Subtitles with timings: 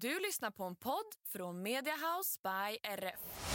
[0.00, 3.48] Du lyssnar på en podd från Media House by RF.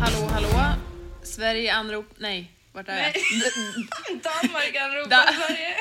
[0.00, 0.74] Hallå, hallå.
[1.22, 2.06] Sverige anrop...
[2.16, 3.12] Nej, vart är jag?
[4.22, 5.74] Danmark anropar Da- Sverige.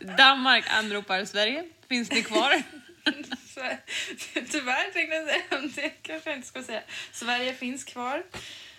[0.16, 1.64] Danmark anropar Sverige.
[1.88, 2.62] Finns ni kvar?
[4.50, 6.82] Tyvärr tänkte jag säga, det kanske jag inte ska säga.
[7.12, 8.22] Sverige finns kvar.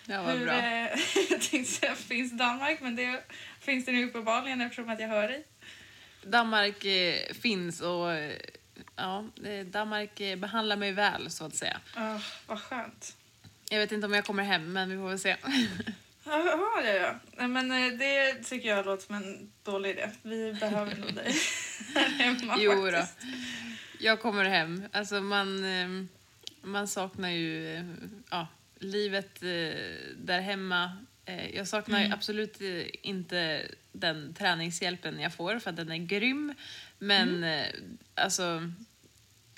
[0.06, 0.54] Ja, vad Hur, bra.
[0.54, 0.98] eh,
[1.30, 3.24] jag tänkte säga finns Danmark, men det
[3.60, 5.44] finns det nu uppenbarligen eftersom att jag hör dig.
[6.22, 8.32] Danmark eh, finns och eh,
[8.96, 9.24] ja,
[9.66, 11.80] Danmark eh, behandlar mig väl så att säga.
[11.96, 13.16] Oh, vad skönt.
[13.70, 15.36] Jag vet inte om jag kommer hem, men vi får väl se.
[16.24, 17.48] Jaha, ja, ja.
[17.48, 20.10] Men det tycker jag låter som en dålig idé.
[20.22, 21.34] Vi behöver nog dig
[21.94, 23.02] här hemma Jo då.
[24.00, 24.84] Jag kommer hem.
[24.92, 26.04] Alltså man, eh,
[26.62, 27.84] man saknar ju eh,
[28.30, 28.46] ja,
[28.78, 29.80] livet eh,
[30.16, 30.92] där hemma.
[31.24, 32.12] Eh, Jag saknar Mm.
[32.12, 32.60] absolut
[33.02, 36.54] inte den träningshjälpen jag får för att den är grym.
[36.98, 37.66] Men Mm.
[38.14, 38.72] alltså,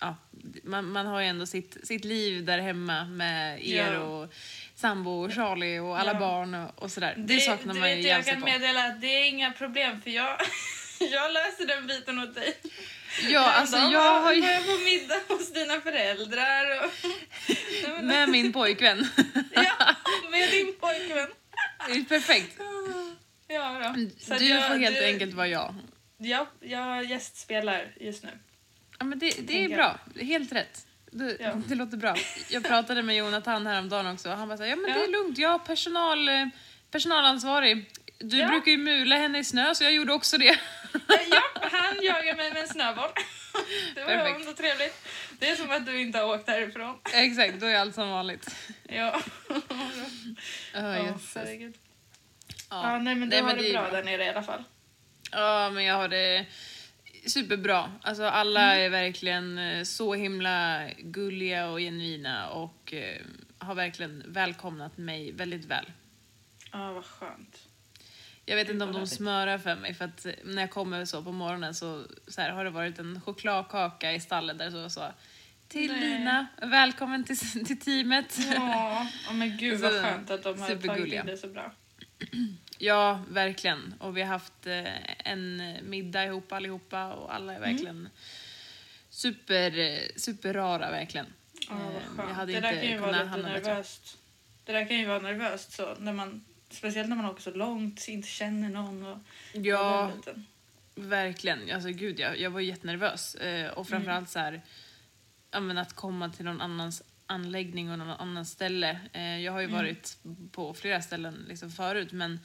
[0.00, 0.16] ja,
[0.62, 3.98] man, man har ju ändå sitt, sitt liv där hemma med er Ja.
[4.00, 4.32] och
[4.74, 6.18] sambo och Charlie och alla Ja.
[6.18, 7.14] barn och, och sådär.
[7.18, 8.46] Det, saknar du man ju vet, Jag kan på.
[8.46, 10.36] meddela att det är inga problem för jag,
[11.12, 12.56] jag löser den biten åt dig.
[13.28, 14.40] Ja, alltså Häromdagen jag har ju...
[14.40, 16.84] var jag på middag hos dina föräldrar.
[16.84, 16.90] Och,
[17.48, 17.56] Nej,
[17.96, 19.08] men- Med min pojkvän.
[19.54, 19.94] Ja,
[20.30, 21.28] med din pojkvän.
[21.86, 22.56] Det är perfekt.
[23.48, 24.10] Ja, då.
[24.20, 25.74] Så Du jag, får helt du, enkelt vara jag.
[26.18, 28.30] Ja, jag gästspelar just nu.
[28.98, 29.98] Ja, men det, det är bra.
[30.20, 30.86] Helt rätt.
[31.10, 31.52] Det, Ja.
[31.66, 32.16] det låter bra.
[32.48, 34.96] Jag pratade med Jonathan häromdagen också och han bara så här, ja men Ja.
[34.98, 36.28] det är lugnt, jag är personal,
[36.90, 37.90] personalansvarig.
[38.22, 38.48] Du Ja.
[38.48, 40.58] brukar ju mula henne i snö så jag gjorde också det.
[41.30, 43.10] Ja, han jagar mig med en snöboll.
[43.94, 44.40] Det var Perfekt.
[44.40, 45.08] ändå trevligt.
[45.38, 46.98] Det är som att du inte har åkt härifrån.
[47.14, 48.56] Exakt, då är allt som vanligt.
[48.88, 49.20] Ja.
[50.74, 51.34] Oh, jösses.
[51.34, 51.74] herregud.
[52.70, 52.92] Ja.
[52.92, 54.64] Ja, nej men du har det är bra där nere i alla fall.
[55.32, 56.46] Ja, men jag har det
[57.26, 57.92] superbra.
[58.02, 58.84] Alltså alla Mm.
[58.84, 63.20] är verkligen eh, så himla gulliga och genuina och eh,
[63.58, 65.92] har verkligen välkomnat mig väldigt väl.
[66.72, 67.51] Ja, vad skönt.
[68.46, 71.22] Jag vet inte om de smörar för mig för att eh, när jag kommer så
[71.22, 75.12] på morgonen så, så här, har det varit en chokladkaka i stallet där så så
[75.68, 76.00] till Nej.
[76.00, 78.38] Lina, välkommen till, till teamet.
[78.54, 81.72] Ja, oh, men gud vad Så skönt att de har tagit in det så bra.
[82.78, 83.94] Ja, verkligen.
[83.98, 87.70] Och vi har haft eh, en middag ihop allihopa och alla är Mm.
[87.70, 88.08] verkligen
[89.10, 91.26] super, eh, superrara verkligen.
[91.68, 92.28] Ja, vad Eh, skönt.
[92.28, 93.42] Jag hade det inte där kan ju vara lite bättre.
[93.72, 94.18] nervöst.
[94.64, 98.08] Det där kan ju vara nervöst så när man, speciellt när man åker så långt,
[98.08, 99.18] inte känner någon och
[99.52, 100.28] Ja, och
[100.94, 101.70] verkligen.
[101.70, 103.34] Alltså gud, jag, jag var jättenervös.
[103.34, 104.62] Eh, och framförallt så här,
[105.50, 109.00] ja, att komma till någon annans anläggning och någon annan ställe.
[109.12, 110.18] Eh, jag har ju varit
[110.52, 112.40] på flera ställen liksom förut men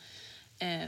[0.59, 0.87] eh,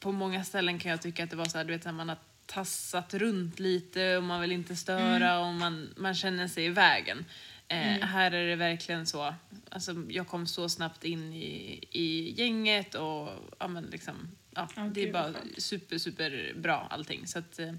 [0.00, 1.96] på många ställen kan jag tycka att det var så här, du vet, så här,
[1.96, 6.64] man har tassat runt lite och man vill inte störa och man, man känner sig
[6.64, 7.24] i vägen.
[7.70, 9.34] Eh, Här är det verkligen så,
[9.70, 14.82] alltså, jag kom så snabbt in i, i gänget och ja, men liksom, ja, Ja,
[14.82, 17.26] det är bara super, super bra allting.
[17.26, 17.72] Så att, eh,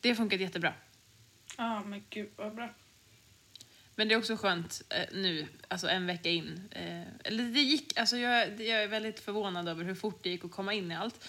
[0.00, 0.74] det har funkat jättebra.
[1.56, 2.74] Ja, men gud vad bra.
[3.94, 6.68] Men det är också skönt eh, nu, alltså en vecka in.
[7.24, 10.50] Eller det gick, alltså jag, jag är väldigt förvånad över hur fort det gick att
[10.50, 11.28] komma in i allt.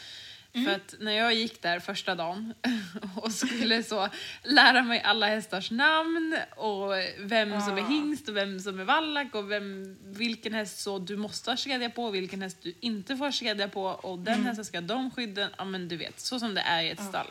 [0.53, 0.65] Mm.
[0.65, 2.53] För att när jag gick där första dagen
[3.15, 4.09] och skulle så
[4.43, 7.87] lära mig alla hästars namn och vem som är Ah.
[7.87, 11.89] hingst och vem som är vallack och vem, vilken häst så du måste ha kedja
[11.89, 15.49] på och vilken häst du inte får kedja på och den hästen ska de skydda.
[15.57, 17.27] Ja men du vet, så som det är i ett stall.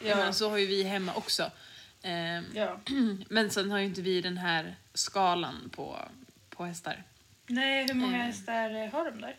[0.00, 0.08] Ja.
[0.08, 0.16] Ja.
[0.16, 1.50] Men så har ju vi hemma också.
[2.02, 2.80] Ehm, Ja.
[3.28, 5.98] men sen har ju inte vi den här skalan på,
[6.50, 7.02] på hästar.
[7.46, 8.22] Nej, hur många Eh.
[8.24, 9.36] hästar har de där?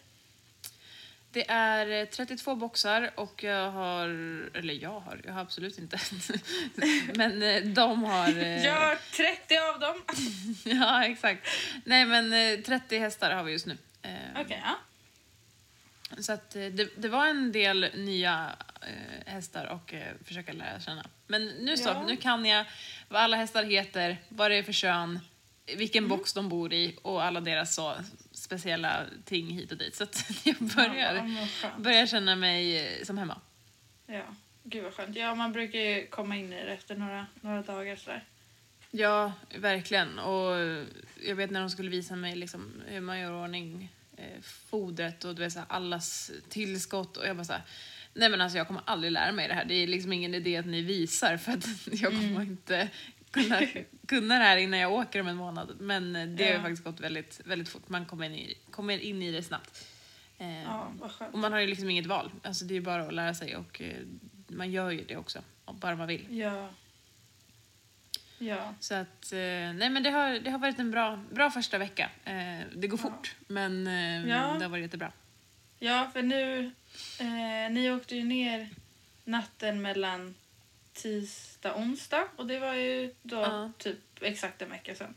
[1.36, 4.08] Det är eh, 32 boxar och jag har,
[4.54, 6.00] eller jag har, jag har absolut inte.
[7.16, 8.28] men eh, de har...
[8.38, 10.02] eh, Jag har 30 av dem.
[10.80, 11.48] ja, exakt.
[11.86, 13.78] Nej men eh, 30 hästar har vi just nu.
[14.02, 14.12] Eh,
[14.42, 14.76] Okej, ja.
[16.22, 20.80] Så att eh, det, det var en del nya eh, hästar och eh, försöka lära
[20.80, 21.06] känna.
[21.28, 22.04] Men nu så, Ja.
[22.08, 22.66] nu kan jag
[23.10, 25.20] vad alla hästar heter, vad det är för kön,
[25.78, 26.18] vilken Mm.
[26.18, 27.96] box de bor i och alla deras så
[28.46, 29.96] speciella ting hit och dit.
[29.96, 33.42] Så att jag börjar, Ja, börjar känna mig eh, som hemma.
[34.08, 34.24] Ja,
[34.64, 35.16] gud vad skönt.
[35.16, 38.24] Ja, man brukar ju komma in i det efter några, några dagar sådär.
[38.92, 40.20] Ja, verkligen.
[40.20, 40.56] Och
[41.24, 45.36] jag vet när de skulle visa mig liksom hur man gör ordning eh, fodret och
[45.36, 47.62] du vet, så här, allas tillskott och jag bara så här,
[48.14, 49.66] nej men alltså jag kommer aldrig lära mig det här.
[49.66, 52.90] Det är liksom ingen idé att ni visar för att jag kommer inte
[53.44, 53.62] kunna,
[54.08, 55.76] kunna det här innan jag åker om en månad.
[55.80, 56.62] Men eh, det har Ja.
[56.62, 57.90] faktiskt gått väldigt, väldigt fort.
[57.90, 59.88] Man kommer in i, kommer in i det snabbt.
[60.38, 60.92] Eh, Ja,
[61.32, 62.32] och man har ju liksom inget val.
[62.44, 63.96] Alltså det är ju bara att lära sig och eh,
[64.48, 65.40] man gör ju det också.
[65.66, 66.38] Bara man vill.
[66.40, 66.70] Ja.
[68.38, 68.74] Ja.
[68.80, 72.10] Så att, nej men det har, det har varit en bra, bra första vecka.
[72.76, 73.10] Det går Ja.
[73.10, 73.86] fort, men
[74.28, 74.56] Ja.
[74.60, 75.12] det har varit jättebra.
[75.80, 76.72] Ja, för nu...
[77.20, 78.70] Eh, ni åkte ju ner
[79.24, 80.36] natten mellan
[80.96, 83.72] tisdag onsdag och det var ju då Ja.
[83.78, 85.14] typ exakt en vecka sedan.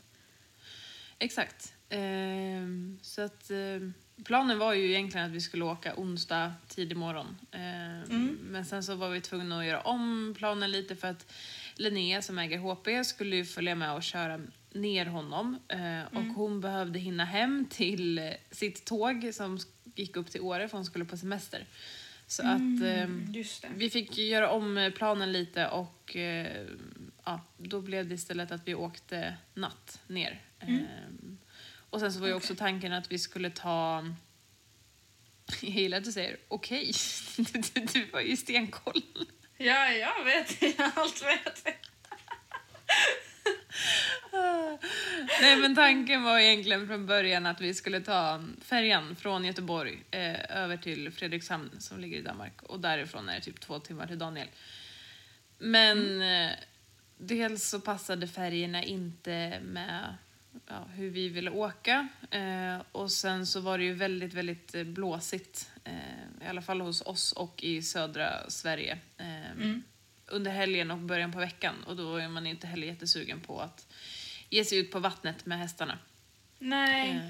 [1.19, 1.73] Exakt.
[1.89, 3.89] Ehm, så att eh,
[4.25, 7.37] planen var ju egentligen att vi skulle åka onsdag tidig morgon.
[7.51, 8.37] Ehm, Mm.
[8.41, 11.33] Men sen så var vi tvungna att göra om planen lite för att
[11.75, 14.41] Linnea som äger HP skulle ju följa med och köra
[14.71, 15.59] ner honom.
[15.67, 19.59] Eh, Och hon behövde hinna hem till sitt tåg som
[19.95, 21.65] gick upp till Åre för hon skulle på semester.
[22.29, 23.67] Så att ehm, Mm, just det.
[23.75, 26.65] vi fick göra om planen lite och eh,
[27.25, 30.41] ja, då blev det istället att vi åkte natt ner.
[30.59, 31.37] Ehm,
[31.89, 34.05] och sen så var ju också tanken att vi skulle ta...
[35.61, 36.91] Jag gillar att du säger okej.
[37.37, 37.43] Du,
[37.73, 39.01] du, du var ju stenkoll.
[39.57, 40.79] Ja, jag vet.
[40.97, 41.73] Allt vet jag.
[45.41, 50.57] Nej men tanken var egentligen från början att vi skulle ta färjan från Göteborg eh,
[50.57, 52.61] över till Fredrikshamn som ligger i Danmark.
[52.61, 54.47] Och därifrån är det typ två timmar till Daniel.
[55.57, 56.51] Men eh,
[57.17, 60.15] dels så passade färgerna inte med
[60.67, 62.07] ja, hur vi ville åka.
[62.31, 66.81] Eh, och sen så var det ju väldigt, väldigt eh, blåsigt eh, i alla fall
[66.81, 69.75] hos oss och i södra Sverige eh,
[70.27, 71.83] under helgen och början på veckan.
[71.83, 73.87] Och då är man inte heller jättesugen på att
[74.49, 75.97] ge sig ut på vattnet med hästarna.
[76.59, 77.21] Nej, Eh,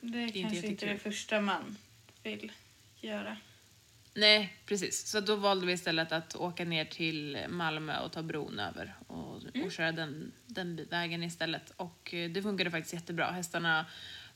[0.00, 0.88] det är inte kanske inte jättekul.
[0.88, 1.76] det första man
[2.22, 2.52] vill
[3.00, 3.36] göra.
[4.14, 5.06] Nej, precis.
[5.10, 9.42] Så då valde vi istället att åka ner till Malmö och ta bron över och,
[9.64, 11.72] och köra den, den vägen istället.
[11.76, 13.30] Och eh, det funkade faktiskt jättebra.
[13.30, 13.86] Hästarna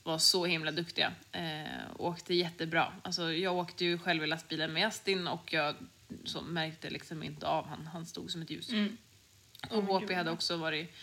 [0.03, 1.13] var så himla duktiga.
[1.33, 1.67] Eh,
[1.99, 2.93] åkte jättebra.
[3.03, 5.75] Alltså, jag åkte ju själv i lastbilen med Justin och jag
[6.25, 7.87] så märkte liksom inte av han.
[7.87, 8.71] Han stod som ett ljus.
[8.73, 8.97] Mm.
[9.71, 10.95] Och Ja, HP hade också varit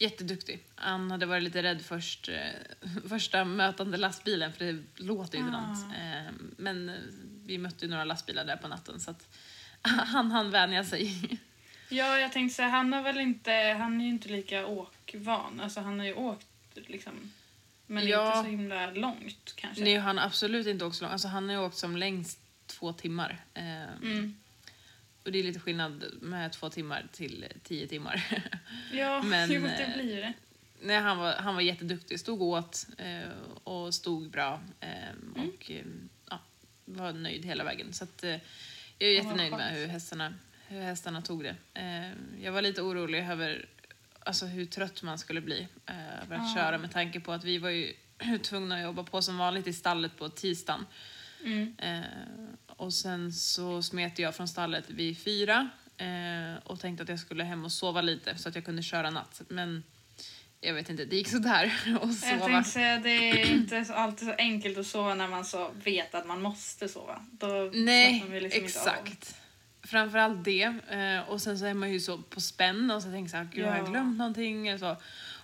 [0.00, 0.64] jätteduktig.
[0.74, 5.44] Han hade varit lite rädd först, eh, första mötande lastbilen för det låter ju.
[5.44, 5.94] Ah.
[5.96, 6.94] Eh, men eh,
[7.44, 9.28] vi mötte ju några lastbilar där på natten så att
[9.82, 11.38] han hann vänja sig.
[11.92, 15.60] Ja, jag tänkte säga, han har väl inte, han är ju inte lika åkvan.
[15.60, 17.30] Alltså han har ju åkt liksom,
[17.86, 18.26] men Ja.
[18.26, 19.84] inte så himla långt kanske.
[19.84, 21.12] Nej, han har absolut inte åkt så långt.
[21.12, 23.38] Alltså, han har ju åkt som längst två timmar.
[23.54, 23.62] Eh,
[24.02, 24.36] Mm.
[25.24, 28.24] Och det är lite skillnad med två timmar till tio timmar.
[28.92, 30.32] Ja, Men, jo, det eh, blir det.
[30.82, 32.20] Nej, han var, han var jätteduktig.
[32.20, 33.28] Stod åt eh,
[33.64, 34.60] och stod bra.
[34.80, 34.88] Eh,
[35.36, 35.48] Mm.
[35.48, 35.84] Och eh,
[36.30, 36.38] ja,
[36.84, 37.92] var nöjd hela vägen.
[37.92, 38.30] Så att, eh,
[38.98, 40.34] jag är jättenöjd med hur hästarna,
[40.68, 41.56] hur hästarna tog det.
[41.74, 42.10] Eh,
[42.44, 43.66] jag var lite orolig över
[44.20, 46.54] alltså, hur trött man skulle bli över att Ja.
[46.56, 47.92] köra med tanke på att vi var ju
[48.42, 50.86] tvungna att jobba på som vanligt i stallet på tisdagen.
[51.44, 51.74] Mm.
[51.78, 52.04] Eh,
[52.66, 57.44] och sen så smet jag från stallet vid fyra eh, och tänkte att jag skulle
[57.44, 59.42] hem och sova lite så att jag kunde köra natt.
[59.48, 59.82] Men
[60.60, 62.46] jag vet inte, det gick sådär att Jag sova.
[62.46, 66.26] tänkte säga, det är inte alltid så enkelt att sova när man så vet att
[66.26, 67.26] man måste sova.
[67.32, 69.36] Då Nej, man liksom exakt.
[69.82, 70.62] Framförallt det.
[70.90, 73.64] Eh, och sen så är man ju så på spänn och så tänker jag gud
[73.64, 73.90] har jag Ja.
[73.90, 74.96] glömt någonting eller så.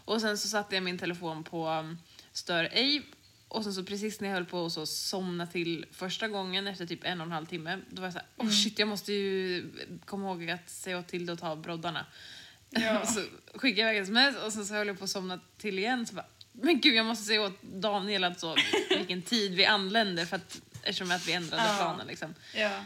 [0.04, 1.98] Och sen så satte jag min telefon på um,
[2.32, 3.02] stör ej
[3.48, 7.04] och sen så precis när jag höll på att somna till första gången efter typ
[7.04, 8.48] en och en halv timme, då var jag så här, Mm.
[8.48, 9.70] oh shit jag måste ju
[10.04, 12.06] komma ihåg att säga åt till att ta broddarna.
[12.70, 13.06] Ja.
[13.06, 13.20] så
[13.54, 16.06] skickade jag iväg ett sms och sen så höll jag på att somna till igen
[16.06, 18.56] så bara, men gud jag måste säga åt Daniel att så,
[18.98, 21.76] vilken tid vi anländer för att, eftersom att vi ändrade Ja.
[21.78, 22.34] planen liksom.
[22.54, 22.84] Ja.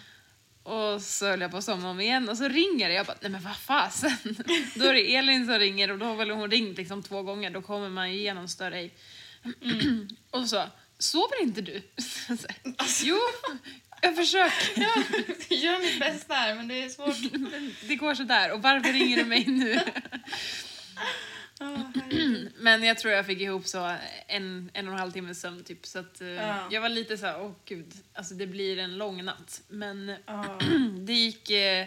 [0.62, 2.94] Och så höll jag på att somna om igen och så ringer det.
[2.94, 4.16] Jag bara, nej men vad fasen.
[4.74, 7.50] Då är det Elin som ringer och då har väl hon ringt liksom två gånger.
[7.50, 8.94] Då kommer man igenom stör ej.
[10.30, 10.68] Och så,
[10.98, 11.82] sover inte du?
[12.26, 12.56] Så här,
[13.02, 13.18] jo,
[14.02, 14.80] jag försöker.
[14.80, 17.32] ja, gör mitt bästa här men det är svårt.
[17.32, 18.52] Men det går sådär.
[18.52, 19.80] Och varför ringer du mig nu?
[21.60, 22.52] Herregud.
[22.58, 25.86] Men jag tror jag fick ihop så en, en och en halv timme sömn typ.
[25.86, 26.68] Så att, Ja.
[26.70, 29.62] jag var lite så här, åh gud, alltså det blir en lång natt.
[29.68, 30.58] Men Ja.
[30.98, 31.86] det gick, eh,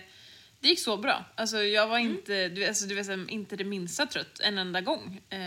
[0.60, 1.26] det gick så bra.
[1.36, 1.90] Alltså jag Mm.
[1.90, 5.22] var inte, du, alltså, du vet, inte det minsta trött en enda gång.
[5.30, 5.38] Ja,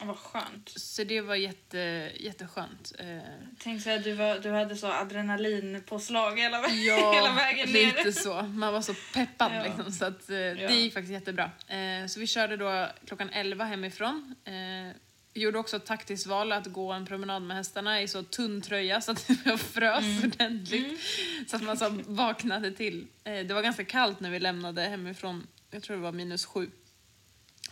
[0.00, 0.68] Vad skönt.
[0.76, 2.92] så det var jätte, jätteskönt.
[2.98, 3.18] Eh,
[3.58, 7.86] Tänk så att du, var, du hade så adrenalinpåslag hela, vä- Ja, hela vägen ner.
[7.86, 8.42] lite så.
[8.42, 9.62] Man var så peppad Ja.
[9.64, 9.92] liksom.
[9.92, 10.68] Så att, eh, Ja.
[10.68, 11.50] det gick faktiskt jättebra.
[11.68, 14.34] Eh, så vi körde då klockan 11 hemifrån.
[14.44, 14.96] Eh,
[15.34, 19.00] gjorde också ett taktiskt val att gå en promenad med hästarna i så tunn tröja
[19.00, 20.24] så att jag frös Mm.
[20.24, 21.00] ordentligt.
[21.46, 23.06] Så att man så vaknade till.
[23.22, 25.46] Det var ganska kallt när vi lämnade hemifrån.
[25.70, 26.70] Jag tror det var minus sju.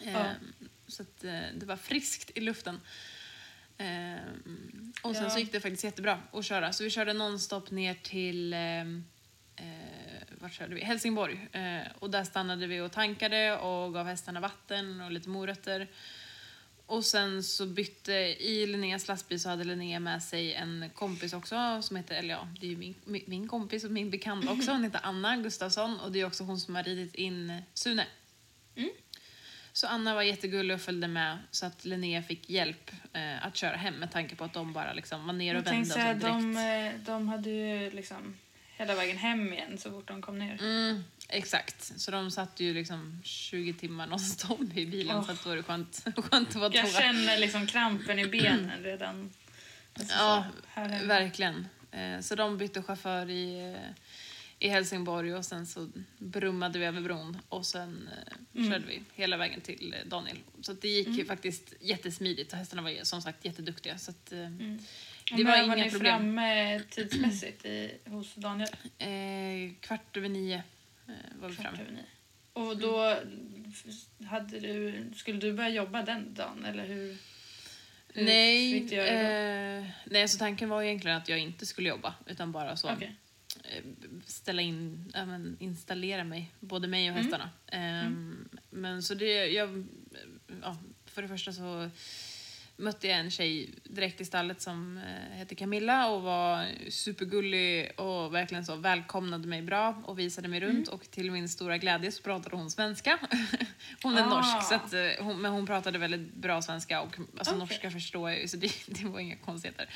[0.00, 0.25] Ja.
[0.92, 2.80] Så att, eh, det var friskt i luften.
[3.78, 4.14] Eh,
[5.02, 5.30] och sen Ja.
[5.30, 6.72] så gick det faktiskt jättebra att köra.
[6.72, 8.84] Så vi körde nonstop ner till eh,
[10.40, 10.84] vart körde vi?
[10.84, 11.49] Helsingborg.
[11.99, 15.88] Och där stannade vi och tankade och gav hästarna vatten och lite morötter.
[16.87, 21.82] Och sen så bytte, i Linneas lastbil så hade Linnea med sig en kompis också
[21.82, 22.94] som heter, eller ja, det är ju min,
[23.26, 24.70] min, kompis och min bekant också.
[24.70, 28.06] Hon heter Anna Gustafsson och det är också hon som har ridit in Sune.
[29.73, 33.76] Så Anna var jättegullig och följde med så att Linnea fick hjälp eh, att köra
[33.76, 36.21] hem med tanke på att de bara liksom var ner och vände och så direkt.
[36.21, 38.35] de, eh, de hade ju liksom
[38.76, 40.59] hela vägen hem igen så fort de kom ner.
[40.62, 45.25] Mm, exakt, så de satt ju liksom 20 timmar nonstop i bilen Åh.
[45.26, 47.00] så att då var det skönt, skönt att vara Jag två.
[47.00, 49.31] känner liksom krampen i benen redan.
[49.95, 50.45] Alltså Ja,
[51.02, 51.69] verkligen.
[51.93, 53.95] Eh, så de bytte chaufför i, eh,
[54.62, 58.71] i Helsingborg och sen så brummade vi över bron och sen eh, Mm.
[58.73, 60.37] körde vi hela vägen till eh, Daniel.
[60.61, 63.99] Så det gick ju faktiskt jättesmidigt och hästarna var som sagt jätteduktiga.
[63.99, 64.78] Så att, eh, Mm.
[65.37, 66.12] Det var var inga ni problem.
[66.12, 68.69] framme tidsmässigt i, hos Daniel?
[68.99, 70.62] eh, kvart över nio
[71.09, 71.83] eh, var vi Kvart framme.
[71.83, 72.04] över nio.
[72.52, 73.16] Och då
[73.69, 77.16] f- hade du, skulle du börja jobba den dagen eller hur?
[78.14, 82.76] hur Nej, eh, nej, så tanken var egentligen att jag inte skulle jobba utan bara
[82.76, 83.07] så då?
[83.64, 83.82] Eh,
[84.26, 87.25] ställa in, men installera mig, både mig och Mm.
[87.25, 87.50] hästarna.
[87.66, 89.85] Ehm, Men så det, jag,
[90.62, 91.90] ja, för det första så
[92.82, 98.34] mötte jag en tjej direkt i stallet som eh, hette Camilla och var supergullig och
[98.34, 102.22] verkligen så välkomnade mig bra och visade mig runt och till min stora glädje så
[102.22, 103.18] pratade hon svenska.
[104.02, 104.28] hon är Ah.
[104.28, 107.58] norsk så att, eh, hon, men hon pratade väldigt bra svenska och alltså, Okej.
[107.58, 109.88] norska förstår jag ju så det, det var inga konstigheter.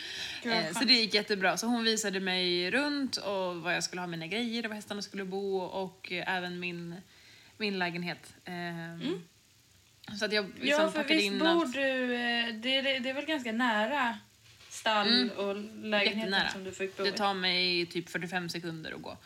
[0.45, 1.57] Eh, så det gick jättebra.
[1.57, 5.25] Så hon visade mig runt och var jag skulle ha mina grejer, var hästarna skulle
[5.25, 6.95] bo och även min,
[7.59, 8.35] min lägenhet.
[8.45, 9.23] Ehm,
[10.19, 10.85] Så att jag liksom.
[10.85, 11.73] Ja, för visst in bor allt.
[11.73, 12.15] du...
[12.15, 14.19] eh, Det, det, det är väl ganska nära
[14.69, 15.31] stall Mm.
[15.37, 16.49] och lägenheten Jättenära.
[16.49, 17.13] som du fick bo Det i?
[17.13, 19.19] tar mig typ 45 sekunder att gå.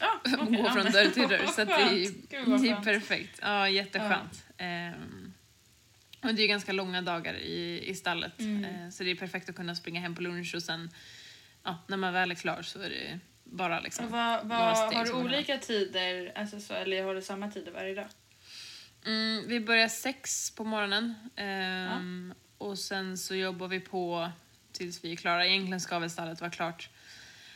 [0.00, 1.46] Ja, okej, gå ja, från dörr till dörr.
[1.46, 3.38] Så det, är, det är perfekt.
[3.42, 4.44] Ja, jätteskönt.
[4.58, 5.32] Ehm,
[6.22, 8.38] och det är ganska långa dagar i, i stallet.
[8.40, 8.64] Mm.
[8.64, 10.90] Eh, så det är perfekt att kunna springa hem på lunch och sen
[11.64, 14.50] ja, när man väl är klar så är det bara liksom Och vad,
[14.94, 18.06] har du olika tider, alltså så, eller har du samma tider varje dag?
[19.06, 21.14] Mm, vi börjar sex på morgonen.
[21.36, 24.30] Ehm, Och sen så jobbar vi på
[24.72, 25.46] tills vi är klara.
[25.46, 26.88] Egentligen ska väl stallet vara klart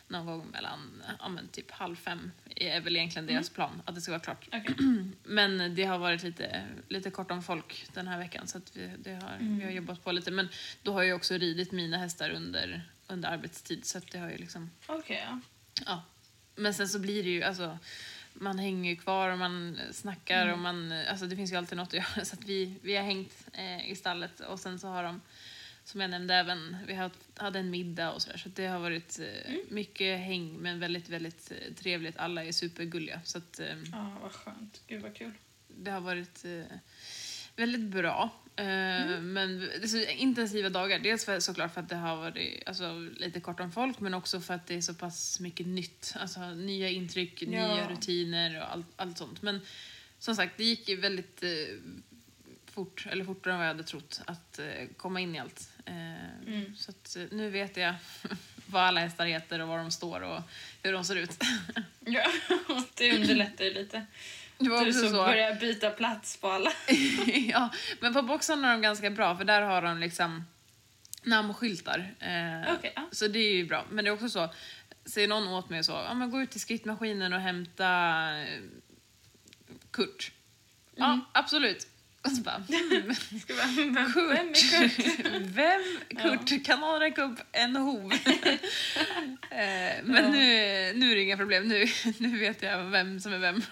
[0.09, 2.31] någon gång mellan ja, men typ halv fem.
[2.57, 4.49] är väl egentligen deras plan, att det ska vara klart.
[4.53, 4.75] Okej.
[5.25, 8.91] Men det har varit lite, lite kort om folk den här veckan så att vi,
[8.99, 10.31] det har, vi har jobbat på lite.
[10.31, 10.49] Men
[10.83, 14.37] då har jag också ridit mina hästar under, under arbetstid så att det har ju
[14.37, 15.41] liksom Okej, ja.
[15.87, 16.03] Ja.
[16.57, 17.79] Men sen så blir det ju, alltså,
[18.41, 21.89] man hänger ju kvar och man snackar och man, alltså det finns ju alltid något
[21.89, 22.25] att göra.
[22.25, 25.21] Så att vi, vi har hängt eh, i stallet och sen så har de,
[25.85, 28.37] som jag nämnde även, vi har- hade en middag och sådär.
[28.39, 32.17] Så att det har varit eh, mycket häng men väldigt, väldigt eh, trevligt.
[32.17, 33.21] Alla är supergulliga.
[33.25, 34.83] Så att eh, Ja, vad skönt.
[34.87, 35.33] Gud vad kul.
[35.69, 36.63] det har varit eh,
[37.59, 38.31] väldigt bra.
[38.57, 38.65] Eh,
[39.21, 40.99] Men är så intensiva dagar.
[40.99, 44.41] Dels för, såklart för att det har varit alltså, lite kort om folk men också
[44.41, 46.15] för att det är så pass mycket nytt.
[46.21, 47.49] Alltså nya intryck, Ja.
[47.49, 49.43] nya rutiner och allt, allt sånt.
[49.43, 49.61] Men
[50.19, 51.51] som sagt, det gick väldigt eh,
[52.67, 55.69] fort, eller fortare än vad jag hade trott, att eh, komma in i allt.
[55.87, 55.95] Eh,
[56.47, 56.77] Mm.
[56.77, 57.95] Så att, eh, nu vet jag
[58.67, 60.43] vad alla hästar heter och var de står och
[60.83, 61.45] hur de ser ut.
[62.01, 62.27] Ja,
[62.97, 64.07] det underlättar ju lite.
[64.65, 65.15] Det var Du som så.
[65.25, 66.73] börjar byta plats på alla.
[67.27, 70.45] ja, men på boxen är de ganska bra för där har de liksom
[71.23, 72.15] namnskyltar.
[72.21, 73.09] Eh, Okej, ja.
[73.13, 73.85] Så det är ju bra.
[73.91, 74.49] Men det är också så,
[75.05, 77.87] säger någon åt mig så, ja men gå ut till skrittmaskinen och hämta
[78.41, 78.61] eh,
[79.91, 80.33] Kurt.
[80.95, 81.21] Ja, Mm.
[81.33, 81.87] absolut.
[82.23, 82.63] Och så bara,
[83.43, 84.39] Ska vi- vem, Kurt.
[84.39, 85.43] är Kurt?
[85.43, 85.83] Vem?
[86.39, 88.13] Kurt, kan någon räcka upp en hov?
[88.13, 88.19] eh,
[90.03, 90.31] men Ja.
[90.31, 91.69] nu, nu är det inga problem.
[91.69, 91.87] Nu,
[92.19, 93.63] nu vet jag vem som är vem.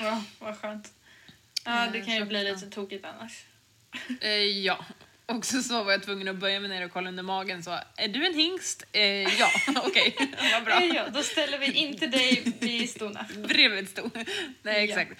[0.00, 0.92] Ja, vad skönt.
[1.64, 2.52] Ja, det Eh, kan ju bli ja.
[2.54, 3.44] lite tokigt annars.
[4.20, 4.84] Eh, ja.
[5.26, 7.62] Och så, var jag tvungen att böja mig ner och kolla under magen.
[7.62, 8.84] Så, är du en hingst?
[8.92, 9.02] Eh,
[9.38, 9.50] ja,
[9.84, 10.16] okej.
[10.52, 10.84] Vad bra.
[10.84, 13.26] Ja, då ställer vi inte dig vid stona.
[13.48, 14.10] Bredvid stod.
[14.62, 15.12] Nej, exakt.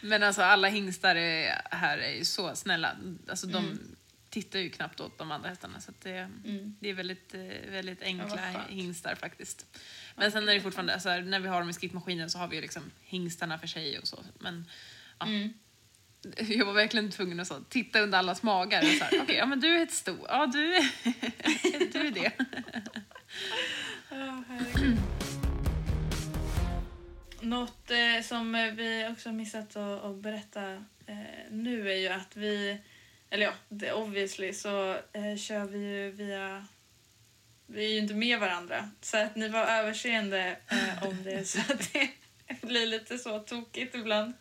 [0.00, 2.96] Men alltså alla hingstar är, här är ju så snälla.
[3.28, 3.78] Alltså de
[4.30, 5.80] tittar ju knappt åt de andra hästarna.
[5.80, 6.30] Så det,
[6.80, 8.68] det är väldigt, eh, väldigt enkla skönt.
[8.68, 9.66] hingstar faktiskt.
[10.16, 12.48] Men sen är det fortfarande, alltså, här, när vi har dem i skrittmaskinen så har
[12.48, 14.24] vi ju liksom hingstarna för sig och så.
[14.38, 14.66] Men
[15.18, 15.26] ja.
[16.48, 18.82] Jag var verkligen tvungen att så, titta under allas magar.
[18.82, 20.16] Så Okej, ja men du är ett sto.
[20.28, 22.32] Ja, du, är- du är det.
[24.10, 24.96] Ja, herregud.
[27.40, 30.72] Något eh, som vi också missat att, att berätta
[31.06, 31.16] eh,
[31.50, 32.78] nu är ju att vi,
[33.30, 36.66] eller ja, det, obviously så eh, kör vi ju via,
[37.66, 38.90] vi är ju inte med varandra.
[39.00, 42.10] Så att ni var överseende eh, om det så att det
[42.66, 44.32] blir lite så tokigt ibland.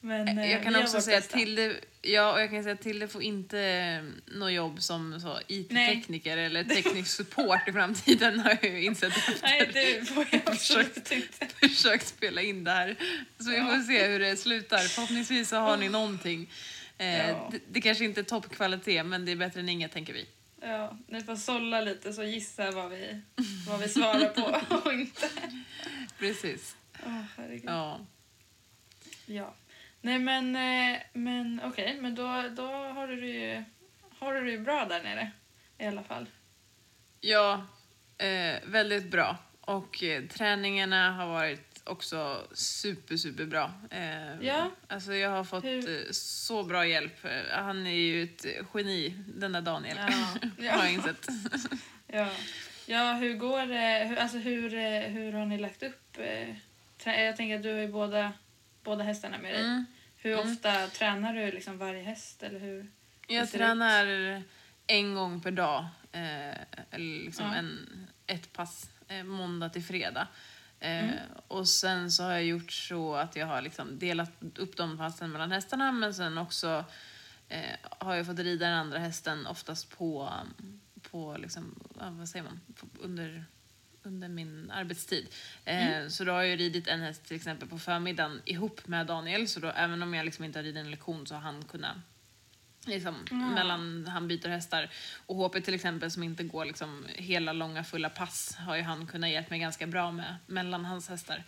[0.00, 1.36] Men, eh, Jag kan vi gör också säga bästa.
[1.38, 4.02] till det, ja, och jag kan säga till det får inte eh,
[4.34, 9.38] något jobb som så, IT-tekniker eller teknisk support i framtiden har jag ju insett efter
[9.42, 11.38] Nej, det får jag inte.
[11.68, 12.96] försökt spela in det här.
[13.38, 13.64] Så vi Ja.
[13.66, 14.78] får se hur det slutar.
[14.78, 16.50] Förhoppningsvis så har ni någonting.
[16.98, 17.48] Eh, Ja.
[17.52, 20.26] det, det kanske inte är toppkvalitet men det är bättre än inget tänker vi.
[20.60, 23.20] Ja, ni får sålla lite så gissa vad vi,
[23.68, 25.30] vad vi svarar på och inte.
[26.18, 26.76] Precis.
[27.06, 27.64] Åh, herregud.
[27.66, 28.00] Ja.
[29.26, 29.54] Ja.
[30.00, 32.22] Nej men, eh, men okej, men då,
[32.56, 33.64] då har du det ju
[34.18, 35.30] har du det bra där nere
[35.78, 36.26] i alla fall.
[37.20, 37.66] Ja,
[38.18, 39.36] eh, väldigt bra.
[39.60, 43.72] Och eh, träningarna har varit också super, super bra.
[43.90, 44.70] Eh, Ja.
[44.88, 47.24] Alltså jag har fått Hur- eh, så bra hjälp.
[47.24, 47.30] Eh,
[47.64, 49.96] Han är ju ett geni, den där Daniel.
[50.58, 50.70] Ja.
[50.76, 51.26] har jag insett.
[52.06, 52.30] Ja,
[52.86, 54.04] ja hur går det?
[54.08, 56.18] Hur, alltså hur, eh, hur har ni lagt upp?
[56.18, 56.56] eh,
[57.24, 58.32] Jag tänker att du har ju båda,
[58.82, 59.62] båda hästarna med dig.
[59.64, 59.84] Mm.
[60.16, 62.42] Hur ofta tränar du liksom varje häst?
[62.42, 62.90] Eller hur?
[63.28, 64.42] Jag tränar
[64.86, 65.86] en gång per dag.
[66.12, 66.50] Eh,
[66.90, 67.54] eller liksom Ja.
[67.54, 70.28] en, ett pass eh, måndag till fredag.
[70.84, 71.18] Eh, Mm.
[71.48, 75.30] Och sen så har jag gjort så att jag har liksom delat upp de passen
[75.30, 76.84] mellan hästarna men sen också
[77.48, 80.32] eh, har jag fått rida den andra hästen oftast på,
[81.10, 83.44] på liksom, vad säger man, på, under,
[84.02, 85.26] under min arbetstid.
[85.64, 86.10] Eh, Mm.
[86.10, 89.60] Så då har jag ridit en häst till exempel på förmiddagen ihop med Daniel så
[89.60, 91.96] då även om jag liksom inte har ridit en lektion så har han kunnat
[92.86, 94.90] liksom, mellan han byter hästar.
[95.26, 99.06] Och HP till exempel som inte går liksom hela långa fulla pass har ju han
[99.06, 101.44] kunnat hjälpa mig ganska bra med mellan hans hästar.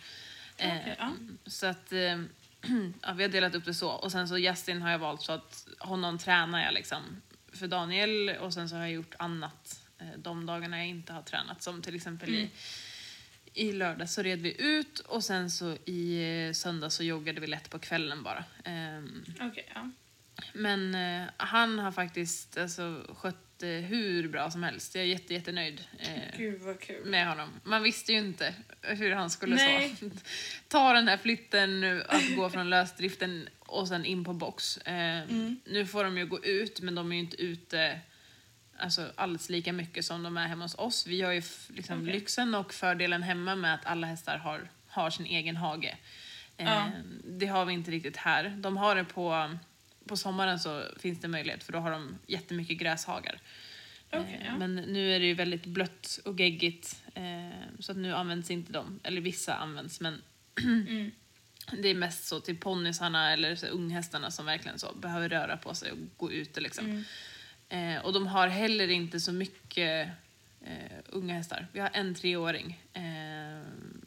[0.55, 1.11] Okej, ja.
[1.45, 2.21] Så att eh,
[3.01, 3.89] ja, vi har delat upp det så.
[3.89, 7.21] Och sen så Justin har jag valt så att honom tränar jag liksom
[7.53, 11.21] för Daniel och sen så har jag gjort annat eh, de dagarna jag inte har
[11.21, 11.63] tränat.
[11.63, 12.49] Som till exempel i,
[13.53, 17.47] i lördag så red vi ut och sen så i eh, söndag så joggade vi
[17.47, 18.43] lätt på kvällen bara.
[18.63, 19.91] Ehm, Okej, ja.
[20.53, 24.95] Men eh, han har faktiskt alltså, skött det hur bra som helst.
[24.95, 27.05] Jag är jätte, jättenöjd eh, Gud vad kul.
[27.05, 27.49] med honom.
[27.63, 29.95] Man visste ju inte hur han skulle Nej.
[29.99, 30.09] så.
[30.67, 34.77] ta den här flytten, att gå från lösdriften och sen in på box.
[34.77, 35.59] Eh, Mm.
[35.65, 37.99] Nu får de ju gå ut, men de är ju inte ute
[38.77, 41.07] alltså, alldeles lika mycket som de är hemma hos oss.
[41.07, 42.13] Vi har ju liksom, Okej.
[42.13, 45.97] lyxen och fördelen hemma med att alla hästar har, har sin egen hage.
[46.57, 46.91] Eh, Ja.
[47.23, 48.49] Det har vi inte riktigt här.
[48.57, 49.55] De har det på,
[50.07, 53.39] på sommaren så finns det möjlighet för då har de jättemycket gräshagar.
[54.09, 54.57] Okej, Eh, ja.
[54.57, 58.73] Men nu är det ju väldigt blött och geggigt eh, så att nu används inte
[58.73, 58.99] de.
[59.03, 60.21] Eller vissa används men
[60.63, 61.11] Mm.
[61.81, 65.73] det är mest så till ponnysarna eller så unghästarna som verkligen så behöver röra på
[65.73, 66.85] sig och gå ute liksom.
[67.69, 67.95] Mm.
[67.97, 70.09] Eh, och de har heller inte så mycket
[71.05, 71.67] unga hästar.
[71.71, 72.83] Vi har en treåring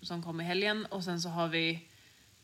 [0.02, 1.88] som kom i helgen och sen så har vi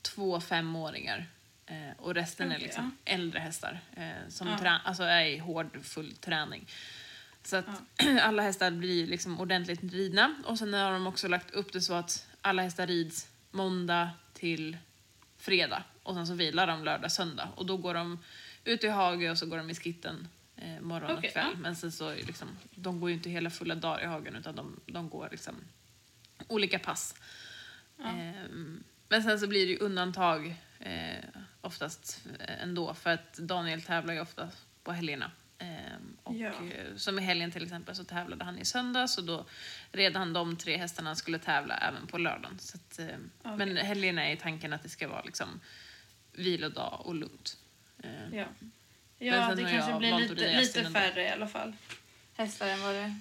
[0.02, 1.26] två femåringar.
[1.66, 4.79] Eh, och resten är Okej, liksom äldre hästar eh, som Ja.
[4.85, 6.66] alltså är i hård, full träning.
[7.42, 7.83] Så att
[8.22, 10.35] alla hästar blir liksom ordentligt ridna.
[10.44, 14.76] Och sen har de också lagt upp det så att alla hästar rids måndag till
[15.37, 15.83] fredag.
[16.02, 17.48] Och sen så vilar de lördag, söndag.
[17.57, 18.18] Och då går de
[18.64, 21.46] ut i hage och så går de i skitten eh, morgon Okej, och kväll.
[21.52, 21.59] ja.
[21.61, 24.57] Men sen så är liksom, de går ju inte hela fulla dagar i hagen utan
[24.57, 25.55] de, de går liksom
[26.48, 27.14] olika pass.
[28.05, 31.24] Ehm, men sen så blir det ju undantag eh,
[31.60, 34.48] oftast eh, ändå för att Daniel tävlar ju ofta
[34.84, 35.30] på helgerna.
[35.58, 36.48] Ehm, och, Ja.
[36.48, 39.46] eh, som i helgen till exempel så tävlade han i söndags och då
[39.92, 42.58] red han de tre hästarna han skulle tävla även på lördagen.
[42.58, 45.60] Så att, eh, Men helgerna är tanken att det ska vara liksom
[46.32, 47.56] vilodag och lugnt.
[48.02, 48.44] Ehm, Ja,
[49.18, 50.90] ja det kanske blir lite, lite ändå.
[50.98, 51.72] färre i alla fall.
[52.36, 53.12] Hästar än vad det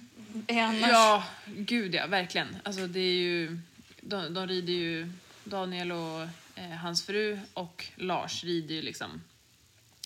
[0.54, 0.90] är annars.
[0.90, 2.56] Ja, gud ja, verkligen.
[2.62, 3.58] Alltså det är ju,
[4.00, 5.12] de, de rider ju,
[5.44, 9.22] Daniel och eh, hans fru och Lars rider ju liksom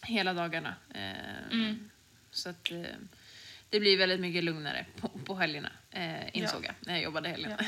[0.03, 0.75] hela dagarna.
[0.95, 1.91] Eh, Mm.
[2.31, 2.83] Så att eh,
[3.71, 7.53] det blir väldigt mycket lugnare på, på helgerna, eh, insåg jag när jag jobbade helgen.
[7.59, 7.67] Ja.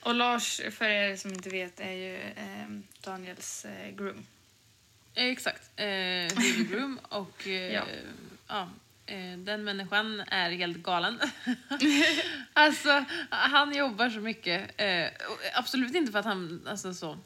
[0.00, 2.68] Och Lars, för er som inte vet, är ju eh,
[3.00, 4.26] Daniels eh, groom.
[5.14, 5.70] Exakt.
[5.76, 6.38] Eh,
[6.70, 7.84] Groom och Ja.
[8.48, 8.68] ja.
[9.38, 11.20] den människan är helt galen.
[12.52, 14.80] alltså, han jobbar så mycket.
[15.54, 17.18] Absolut inte för att han alltså, så,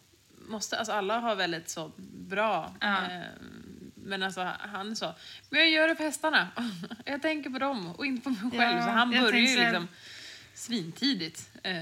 [0.53, 0.79] måste.
[0.79, 2.75] Alltså, alla har väldigt så bra.
[2.81, 3.03] Ja.
[3.11, 3.21] Eh,
[3.95, 5.15] men alltså, han så,
[5.51, 6.49] men jag gör det för hästarna.
[7.05, 8.77] jag tänker på dem och inte på mig själv.
[8.79, 9.89] Ja, så han börjar ju tänkte- liksom
[10.55, 11.51] svintidigt.
[11.63, 11.75] Eh,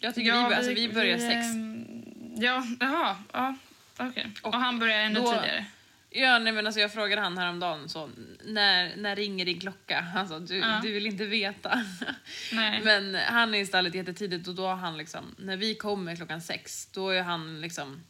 [0.00, 1.46] jag tycker Ja, vi, alltså, vi börjar sex.
[1.46, 1.94] ehm,
[2.36, 3.16] Ja, jaha.
[3.32, 3.56] Ja,
[3.98, 4.30] okej.
[4.42, 5.64] Och, han börjar ännu då- tidigare.
[6.12, 8.10] Ja, nej, men alltså jag frågade han häromdagen så,
[8.44, 10.06] när, när ringer din klocka?
[10.14, 10.80] Alltså, du, Ja.
[10.82, 11.84] du vill inte veta.
[12.52, 12.80] Nej.
[12.84, 16.40] men han är i stallet jättetidigt och då har han liksom, när vi kommer klockan
[16.40, 18.02] sex, då är han liksom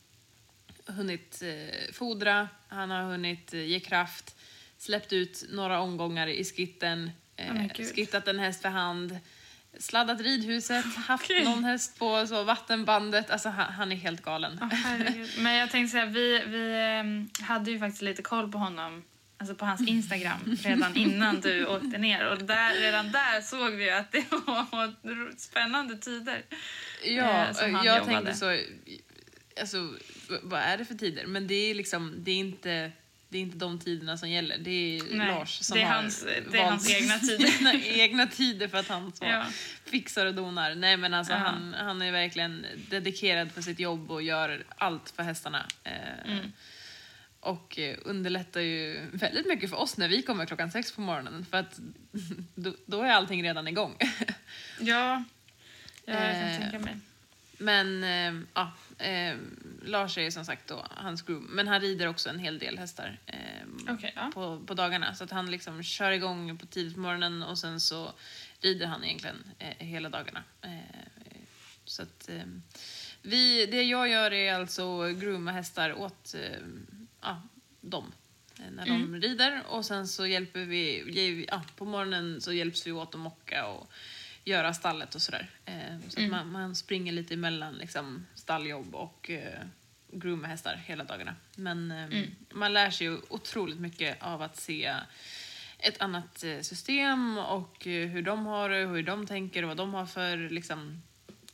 [0.86, 4.36] hunnit eh, fodra, han har hunnit eh, ge kraft,
[4.78, 7.94] släppt ut några omgångar i skitten, eh, gud.
[7.94, 9.18] skittat en häst för hand,
[9.78, 11.44] sladdat ridhuset, haft Okej.
[11.44, 13.30] någon häst på så, vattenbandet.
[13.30, 14.58] Alltså han, han är helt galen.
[14.72, 15.30] Herregud.
[15.38, 19.02] Men jag tänkte säga, vi, vi ehm, hade ju faktiskt lite koll på honom,
[19.38, 22.26] alltså på hans Instagram, redan innan du åkte ner.
[22.26, 24.94] Och där, redan där såg vi ju att det var
[25.38, 26.42] spännande tider.
[27.04, 28.04] Ja, eh, jag jobbade.
[28.04, 28.58] tänkte så,
[29.60, 29.94] alltså
[30.42, 31.26] vad är det för tider?
[31.26, 32.92] Men det är liksom, det är inte,
[33.30, 34.58] det är inte de tiderna som gäller.
[34.58, 37.86] Det är Nej, Lars som det är har hans- det är hans egna tider.
[38.00, 39.46] egna tider för att han så Ja.
[39.84, 40.74] fixar och donar.
[40.74, 41.38] Nej men alltså Ja.
[41.38, 45.66] han, han är verkligen dedikerad för sitt jobb och gör allt för hästarna.
[45.84, 45.92] Eh,
[46.32, 46.52] Mm.
[47.42, 51.46] Och eh, underlättar ju väldigt mycket för oss när vi kommer klockan sex på morgonen
[51.50, 51.78] för att
[52.54, 53.96] då, då är allting redan igång.
[54.00, 54.24] Ja,
[54.80, 55.24] ja
[56.06, 56.96] jag kan Eh, tänka mig.
[57.60, 58.72] Men eh, ja,
[59.04, 59.36] eh,
[59.82, 61.44] Lars är som sagt då hans groom.
[61.50, 64.30] Men han rider också en hel del hästar eh, Okej, ja.
[64.34, 65.14] på, på dagarna.
[65.14, 68.12] Så att han liksom kör igång på tidigt på morgonen och sen så
[68.60, 70.42] rider han egentligen eh, hela dagarna.
[70.62, 70.78] Eh,
[71.84, 72.42] så att eh,
[73.22, 76.34] vi, det jag gör är alltså grooma hästar åt
[77.20, 77.42] ja,
[77.80, 78.12] dem
[78.70, 83.14] när de rider och sen så hjälper vi- ja, på morgonen så hjälps vi åt
[83.14, 83.90] att mocka och
[84.44, 85.50] göra stallet och sådär.
[85.64, 89.60] Eh, så att man, man springer lite emellan liksom, stalljobb och eh,
[90.12, 91.34] grooma hästar hela dagarna.
[91.56, 94.94] Men eh, man lär sig ju otroligt mycket av att se
[95.78, 99.76] ett annat eh, system och eh, hur de har det, hur de tänker och vad
[99.76, 101.02] de har för liksom,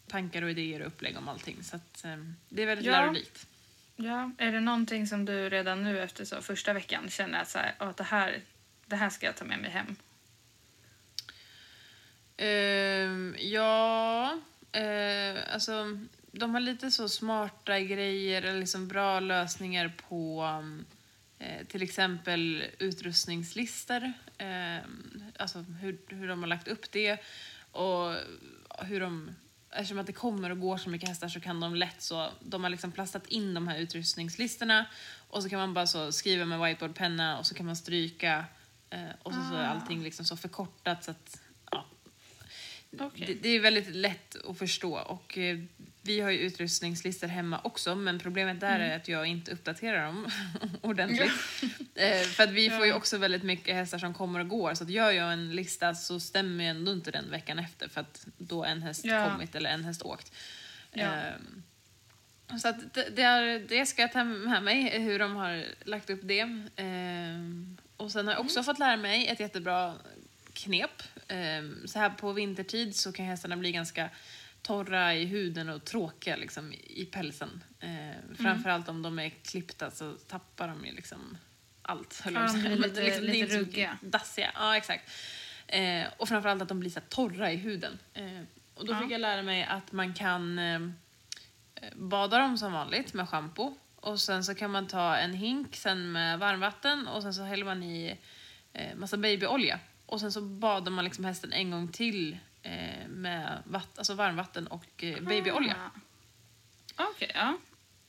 [0.06, 1.62] tankar och idéer och upplägg om allting.
[1.62, 2.16] Så att, eh,
[2.48, 2.92] det är väldigt Ja.
[2.92, 3.46] lärorikt.
[3.96, 7.58] Ja, är det någonting som du redan nu efter så första veckan känner att, så
[7.58, 8.40] här, "Åh, det, här,
[8.86, 9.96] det här ska jag ta med mig hem?
[12.36, 14.38] Ehm, ja,
[14.72, 15.98] eh, alltså
[16.32, 20.44] de har lite så smarta grejer, eller liksom bra lösningar på
[21.38, 24.12] eh, till exempel utrustningslistor.
[24.38, 24.78] Eh,
[25.38, 27.18] alltså hur, hur de har lagt upp det
[27.72, 28.14] och
[28.80, 29.30] hur de
[29.70, 32.62] Eftersom att det kommer och går så mycket hästar så kan de lätt så, de
[32.62, 34.86] har liksom plastat in de här utrustningslistorna
[35.28, 38.44] och så kan man bara så skriva med whiteboardpenna och så kan man stryka
[38.90, 41.40] eh, och så, så är allting liksom så förkortat så att
[42.98, 43.26] ja, Okej.
[43.26, 45.58] det, det är väldigt lätt att förstå och eh,
[46.02, 48.90] vi har ju utrustningslistor hemma också men problemet där Mm.
[48.90, 50.26] är att jag inte uppdaterar dem
[50.82, 51.32] ordentligt.
[51.94, 52.96] eh, för att vi får ju Ja.
[52.96, 56.20] också väldigt mycket hästar som kommer och går så att gör jag en lista så
[56.20, 59.30] stämmer ju ändå inte den veckan efter för att då en häst Ja.
[59.30, 60.32] kommit eller en häst åkt.
[60.92, 61.04] Ja.
[61.04, 61.62] Ehm,
[62.60, 66.10] så att det, det, är, det ska jag ta med mig, hur de har lagt
[66.10, 66.66] upp det.
[66.76, 69.94] Ehm, och sen har jag också fått lära mig ett jättebra
[70.56, 71.02] knep.
[71.28, 74.10] Ehm, så här på vintertid så kan hästarna bli ganska
[74.62, 77.62] torra i huden och tråkiga liksom, i pälsen.
[77.80, 81.38] Ehm, framförallt om de är klippta så tappar de ju liksom
[81.82, 82.20] allt.
[82.24, 82.74] höll Ja, jag säga.
[82.76, 83.98] lite- är lite ruggiga.
[84.02, 85.10] Dassiga, ja exakt.
[85.66, 87.98] Eh, och framförallt att de blir så torra i huden.
[88.14, 88.40] Eh,
[88.74, 89.00] och då Ja.
[89.00, 90.80] fick jag lära mig att man kan eh,
[91.94, 93.74] bada dem som vanligt med schampo.
[93.96, 97.64] Och sen så kan man ta en hink sen med varmvatten och sen så häller
[97.64, 98.18] man i
[98.72, 99.78] eh, massa babyolja.
[100.06, 104.66] Och sen så badar man liksom hästen en gång till eh, med vatt, alltså varmvatten
[104.66, 105.76] och eh, babyolja.
[106.96, 107.04] Ah.
[107.10, 107.58] Okej, ja.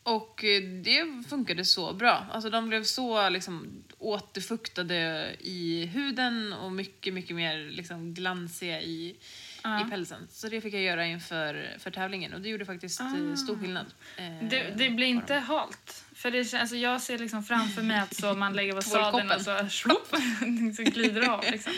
[0.04, 2.26] Och eh, det funkade så bra.
[2.32, 9.16] Alltså de blev så liksom återfuktade i huden och mycket, mycket mer liksom glansiga i,
[9.88, 10.28] i pälsen.
[10.32, 13.86] Så det fick jag göra inför för tävlingen och det gjorde faktiskt eh, stor skillnad.
[14.18, 15.44] eh, Det, det blir inte dem.
[15.44, 16.04] halt.
[16.18, 19.42] För det, alltså jag ser liksom framför mig att så man lägger på sadeln och
[19.42, 20.08] så, slopp,
[20.76, 21.44] så glider av.
[21.52, 21.74] Liksom.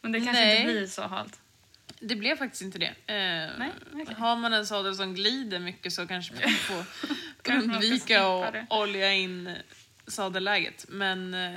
[0.00, 0.60] Men det kanske Nej.
[0.60, 1.40] inte blir så halt.
[2.00, 2.86] Det blev faktiskt inte det.
[2.86, 4.14] Eh, Nej, okej.
[4.14, 6.84] Har man en sadel som glider mycket så kanske man får
[7.52, 8.66] undvika att det.
[8.70, 9.56] olja in
[10.06, 10.84] sadelläget.
[10.88, 11.52] Men eh,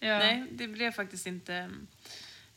[0.00, 0.18] Ja.
[0.18, 1.70] nej, det blev faktiskt inte,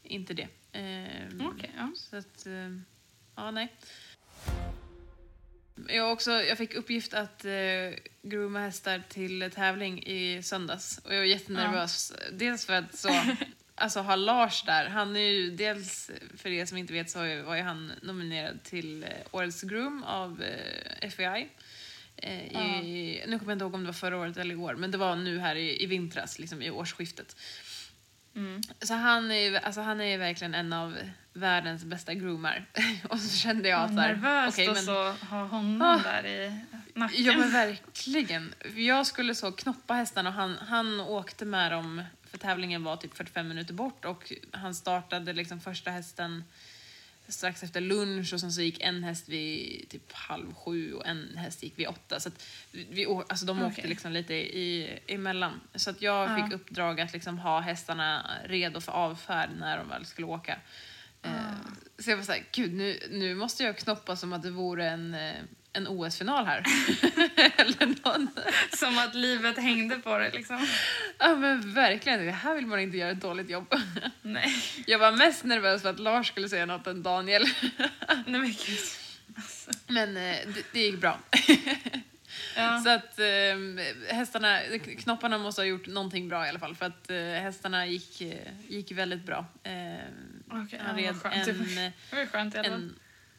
[0.03, 0.47] inte det.
[0.71, 1.91] Eh, Okej, ja.
[1.95, 2.77] Så att, eh,
[3.35, 3.73] ja nej.
[5.87, 7.51] Jag, också, jag fick uppgift att eh,
[8.21, 12.13] grooma hästar till tävling i söndags och jag var jättenervös.
[12.31, 13.09] Dels för att så,
[13.75, 17.55] alltså ha Lars där, han är ju dels, för er som inte vet så var
[17.55, 20.43] ju han nominerad till eh, Årets Groom av
[21.01, 21.49] eh, FAI.
[22.15, 24.75] Eh, i, Nu kommer jag inte ihåg om det var förra året eller i år,
[24.75, 27.35] men det var nu här i, i vintras, liksom i årsskiftet.
[28.35, 28.61] Mm.
[28.81, 30.97] Så han är, ju- alltså han är ju verkligen en av
[31.33, 32.65] världens bästa groomar.
[33.09, 35.97] och så kände jag att så här, Nervöst och men- så ha honom Ah.
[36.03, 36.59] där i
[36.93, 37.23] nacken.
[37.23, 38.53] Ja men verkligen.
[38.75, 43.17] Jag skulle så knoppa hästarna och han, han åkte med dem, för tävlingen var typ
[43.17, 46.43] 45 minuter bort och han startade liksom första hästen
[47.27, 51.37] strax efter lunch och sen så gick en häst vid typ halv sju och en
[51.37, 52.19] häst gick vid åtta.
[52.19, 53.89] Så att vi, alltså de åkte Okej.
[53.89, 55.61] liksom lite i, emellan.
[55.75, 56.43] Så att jag Ja.
[56.45, 60.59] fick uppdrag att liksom ha hästarna redo för avfärd när de väl skulle åka.
[61.21, 61.31] Eh,
[61.97, 65.13] Så jag var såhär, gud nu, nu måste jag knoppa som att det vore en,
[65.13, 65.33] eh,
[65.73, 66.63] en OS-final här.
[67.57, 68.29] Eller någon.
[68.77, 70.67] Som att livet hängde på det liksom.
[71.17, 73.73] Ja men verkligen, det här vill man inte göra ett dåligt jobb.
[74.21, 74.55] Nej.
[74.87, 77.45] Jag var mest nervös för att Lars skulle säga något än Daniel.
[78.25, 78.79] Nej men gud.
[79.87, 81.19] Men eh, det, det gick bra.
[82.55, 82.81] Ja.
[82.83, 84.59] Så att eh, hästarna,
[84.99, 88.21] knopparna måste ha gjort någonting bra i alla fall för att eh, hästarna gick,
[88.67, 89.45] gick väldigt bra.
[90.51, 91.47] Okej, han ja, red skönt.
[91.47, 91.75] en,
[92.09, 92.93] Det var skönt i alla fall.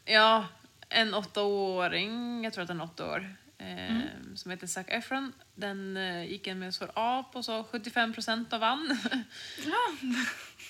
[0.04, 0.46] ja,
[0.94, 4.37] en åttaåring, jag tror att den är åtta år, eh, Mm.
[4.37, 5.33] som heter Zac Efron.
[5.54, 8.98] Den eh, gick en med A på så 75 procent av vann.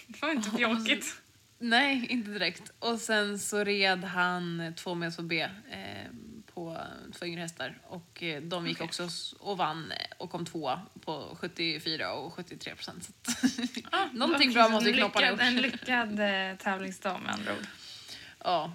[0.07, 1.21] Det var inte bjåkigt.
[1.59, 2.73] Nej, inte direkt.
[2.79, 6.11] Och sen så red han två med B eh,
[6.55, 6.79] på
[7.19, 7.79] två yngre hästar.
[7.83, 8.85] Och eh, de gick Okej.
[8.85, 9.09] också
[9.41, 13.09] och vann eh, och kom tvåa på 74 och 73 procent.
[13.91, 17.67] Ah, Någonting bra måste ju knopparna En lyckad eh, tävlingsdag med andra ord.
[18.45, 18.73] Ja,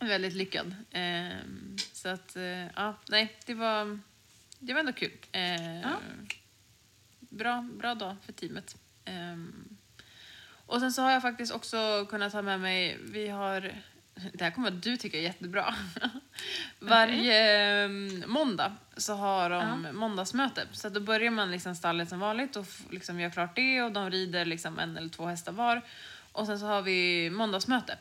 [0.00, 0.74] väldigt lyckad.
[0.90, 1.36] Eh,
[1.92, 3.98] så att, eh, ja, nej, det var,
[4.58, 5.12] det var ändå kul.
[5.32, 5.90] Eh, Ja.
[7.18, 8.76] bra, bra dag för teamet.
[9.04, 9.36] Eh,
[10.66, 13.60] och sen så har jag faktiskt också kunnat ta med mig, vi har,
[14.32, 15.74] det här kommer du tycka är jättebra.
[16.78, 17.88] Varje eh,
[18.26, 20.66] måndag så har de måndagsmöte.
[20.72, 24.10] Så då börjar man liksom stallet som vanligt och liksom gör klart det och de
[24.10, 25.82] rider liksom en eller två hästar var.
[26.32, 27.98] Och sen så har vi måndagsmöte.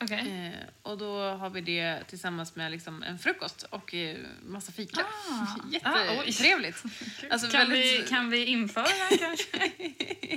[0.00, 0.52] Okej.
[0.54, 5.00] Eh, och då har vi det tillsammans med liksom en frukost och eh, massa fika.
[5.30, 5.46] Ah.
[5.70, 6.82] Jättetrevligt.
[7.30, 9.72] Alltså kan, vi, väldigt- kan vi införa här kanske?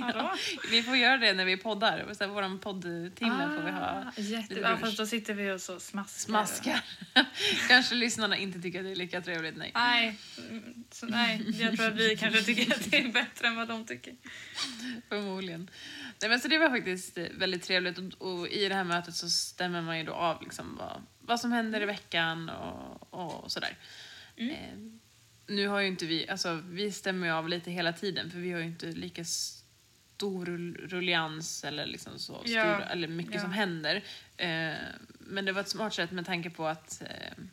[0.00, 0.34] Hallå?
[0.70, 2.00] Vi får göra det när vi poddar.
[2.10, 4.54] Och sen Vår poddtimme får vi ha Ah, Jätte...
[4.54, 6.18] lite Ja, fast då sitter vi och så smaskar.
[6.24, 6.80] smaskar.
[7.68, 9.56] Kanske lyssnarna inte tycker att det är lika trevligt.
[9.56, 9.70] Nej.
[9.74, 10.18] Nej,
[10.90, 13.86] så, nej, jag tror att vi kanske tycker att det är bättre än vad de
[13.86, 14.14] tycker.
[15.08, 15.70] Förmodligen.
[16.20, 19.30] Nej, men så det var faktiskt väldigt trevligt och, och i det här mötet så
[19.58, 23.76] stämmer man ju då av liksom vad, vad som händer i veckan och, och sådär.
[24.36, 24.50] Mm.
[24.54, 24.92] Eh,
[25.54, 28.52] nu har ju inte vi, alltså vi stämmer ju av lite hela tiden för vi
[28.52, 32.80] har ju inte lika stor rull- rullians eller liksom så stor, Ja.
[32.80, 33.40] eller mycket Ja.
[33.40, 33.96] som händer.
[34.36, 34.74] Eh,
[35.18, 37.44] men det var ett smart sätt med tanke på att eh,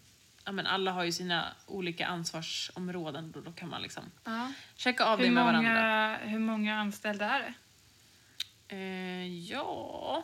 [0.46, 4.54] ja, men alla har ju sina olika ansvarsområden och då kan man liksom Ja.
[4.76, 5.70] checka av Hur, det med varandra.
[5.72, 7.54] många, hur många anställda är det?
[8.68, 10.24] Eh, ja,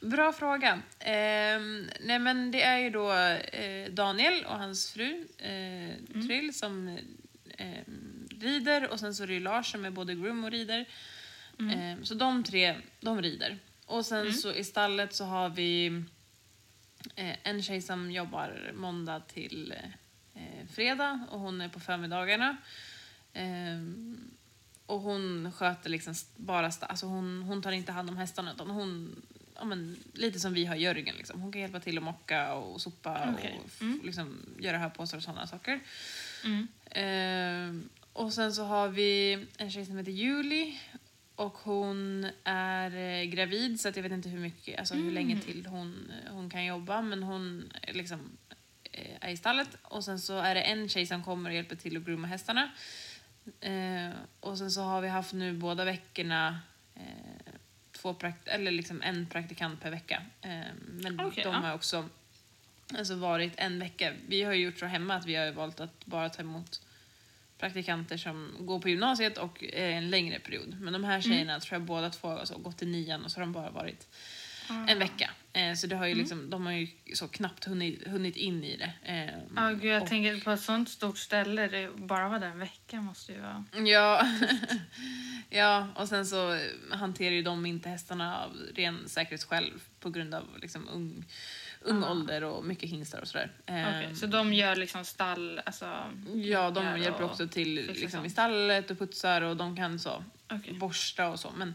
[0.00, 0.82] Bra fråga.
[0.98, 6.98] Ehm, nej men det är ju då eh, Daniel och hans fru eh, Trill som
[7.58, 7.84] eh,
[8.40, 10.84] rider och sen så är det ju Lars som är både groom och rider.
[11.58, 13.58] Ehm, så de tre, de rider.
[13.86, 15.86] och sen så i stallet så har vi
[17.16, 19.74] eh, en tjej som jobbar måndag till
[20.34, 22.56] eh, fredag och hon är på förmiddagarna.
[23.32, 24.30] Ehm,
[24.86, 29.22] och hon sköter liksom bara, alltså hon, hon tar inte hand om hästarna utan hon,
[29.60, 31.40] ja men, lite som vi har Jörgen liksom.
[31.40, 33.54] Hon kan hjälpa till att mocka och sopa Okej.
[33.58, 35.80] och f- liksom göra höpåsar och sådana saker.
[36.90, 40.78] Ehm, och sen så har vi en tjej som heter Julie
[41.36, 45.40] och hon är eh, gravid så att jag vet inte hur mycket, alltså hur länge
[45.40, 48.20] till hon, hon kan jobba men hon är liksom
[48.92, 51.76] eh, är i stallet och sen så är det en tjej som kommer och hjälper
[51.76, 52.70] till att grooma hästarna.
[53.60, 56.58] Eh, och sen så har vi haft nu båda veckorna
[56.94, 57.02] eh,
[58.00, 60.22] två prakt- eller liksom en praktikant per vecka.
[60.42, 61.60] Eh, men Okej, de ja.
[61.60, 62.08] har också
[62.94, 64.12] alltså varit en vecka.
[64.28, 66.80] Vi har ju gjort så hemma att vi har valt att bara ta emot
[67.58, 70.80] praktikanter som går på gymnasiet och en längre period.
[70.80, 73.40] Men de här tjejerna tror jag båda två har alltså, gått i nian och så
[73.40, 74.08] har de bara varit
[74.88, 75.30] en vecka.
[75.52, 78.76] Eh, så det har ju liksom, de har ju så knappt hunnit, hunnit in i
[78.76, 78.92] det.
[79.12, 82.46] Eh, Ja, gud, jag och- tänker på ett sånt stort ställe, det bara vara där
[82.50, 83.64] en vecka måste ju vara...
[83.86, 84.26] Ja.
[85.50, 86.58] ja, och sen så
[86.90, 91.24] hanterar ju de inte hästarna av ren säkerhetsskäl på grund av liksom ung,
[91.80, 93.50] ung ålder och mycket hingstar och sådär.
[93.66, 95.84] Ehm, så de gör liksom stall, alltså...
[96.34, 100.74] Ja, de hjälper också till liksom, i stallet och putsar och de kan så Okej.
[100.74, 101.50] borsta och så.
[101.56, 101.74] Men, ehm,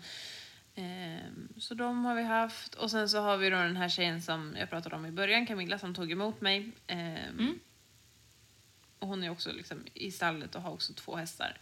[1.58, 2.76] så de har vi haft.
[2.76, 5.46] Och sen så har vi då den här tjejen som jag pratade om i början,
[5.46, 6.72] Camilla, som tog emot mig.
[6.88, 7.60] Ehm, Mm.
[9.00, 11.58] Och hon är också liksom i stallet och har också två hästar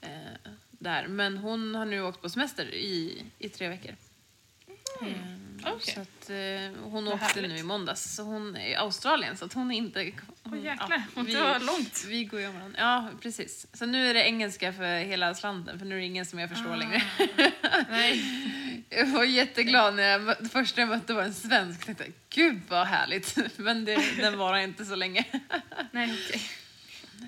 [0.00, 1.06] eh, där.
[1.08, 3.94] Men hon har nu åkt på semester i, i tre veckor.
[5.06, 5.74] Ehm, Mm.
[5.76, 5.94] Okej.
[5.94, 7.50] Så att, eh, hon Vad åkte härligt.
[7.50, 8.14] nu i måndags.
[8.14, 10.12] Så hon är i Australien, så att hon är inte...
[10.44, 12.04] Åh jäklar, ja, vi- tar långt.
[12.08, 12.78] vi går ju om varandra.
[12.80, 13.66] Ja, precis.
[13.72, 16.50] Så nu är det engelska för hela slanten, för nu är det ingen som jag
[16.50, 17.02] förstår längre.
[17.90, 18.24] Nej.
[18.90, 21.88] Jag var jätteglad när jag det första jag mötte var en svensk.
[21.88, 23.36] Jag tänkte, gud vad härligt.
[23.56, 25.24] Men det, den varar inte så länge.
[25.90, 26.42] Nej, okej.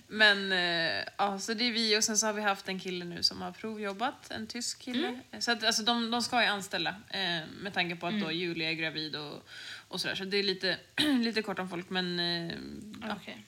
[0.09, 3.04] Men eh, ja, så det är vi och sen så har vi haft en kille
[3.04, 5.20] nu som har provjobbat, en tysk kille.
[5.38, 8.70] Så att, alltså, de, de ska ju anställa eh, med tanke på att då Julia
[8.70, 9.48] är gravid och,
[9.88, 10.14] och sådär.
[10.14, 10.78] Så det är lite,
[11.24, 12.54] lite kort om folk men eh,
[13.02, 13.44] ja, Okej.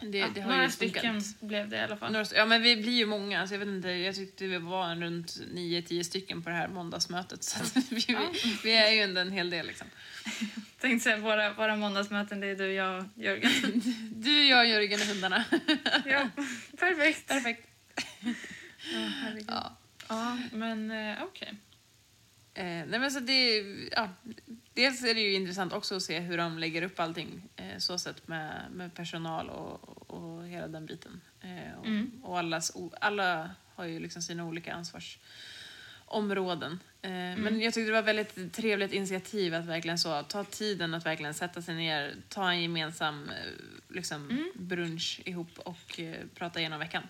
[0.00, 2.12] Det, Ja, det har några stycken blev det i alla fall.
[2.12, 3.46] Några Ja, men vi blir ju många.
[3.46, 7.44] Så jag vet inte, jag tyckte vi var runt 9-10 stycken på det här måndagsmötet.
[7.44, 7.58] Så
[7.90, 8.16] vi, vi,
[8.64, 9.86] vi är ju ändå en hel del liksom.
[10.80, 13.50] Tänkte säga, våra, våra måndagsmöten, det är du, jag och Jörgen.
[14.14, 15.44] Du, jag, Jörgen och hundarna.
[16.06, 16.28] ja,
[16.78, 17.28] perfekt.
[17.28, 17.68] Perfekt.
[18.92, 19.10] Ja.
[19.48, 19.76] Ja.
[20.08, 21.54] Ja, men eh, okej.
[22.56, 23.58] Eh, nej men så det,
[23.92, 24.08] ja,
[24.74, 27.98] dels är det ju intressant också att se hur de lägger upp allting eh, så
[27.98, 31.20] sett med, med personal och, och hela den biten.
[31.40, 31.86] Eh, och,
[32.30, 36.80] och allas, alla har ju liksom sina olika ansvarsområden.
[37.02, 41.06] Eh, Men jag tyckte det var väldigt trevligt initiativ att verkligen så ta tiden att
[41.06, 43.34] verkligen sätta sig ner, ta en gemensam eh,
[43.88, 47.02] liksom, brunch ihop och eh, prata igenom veckan.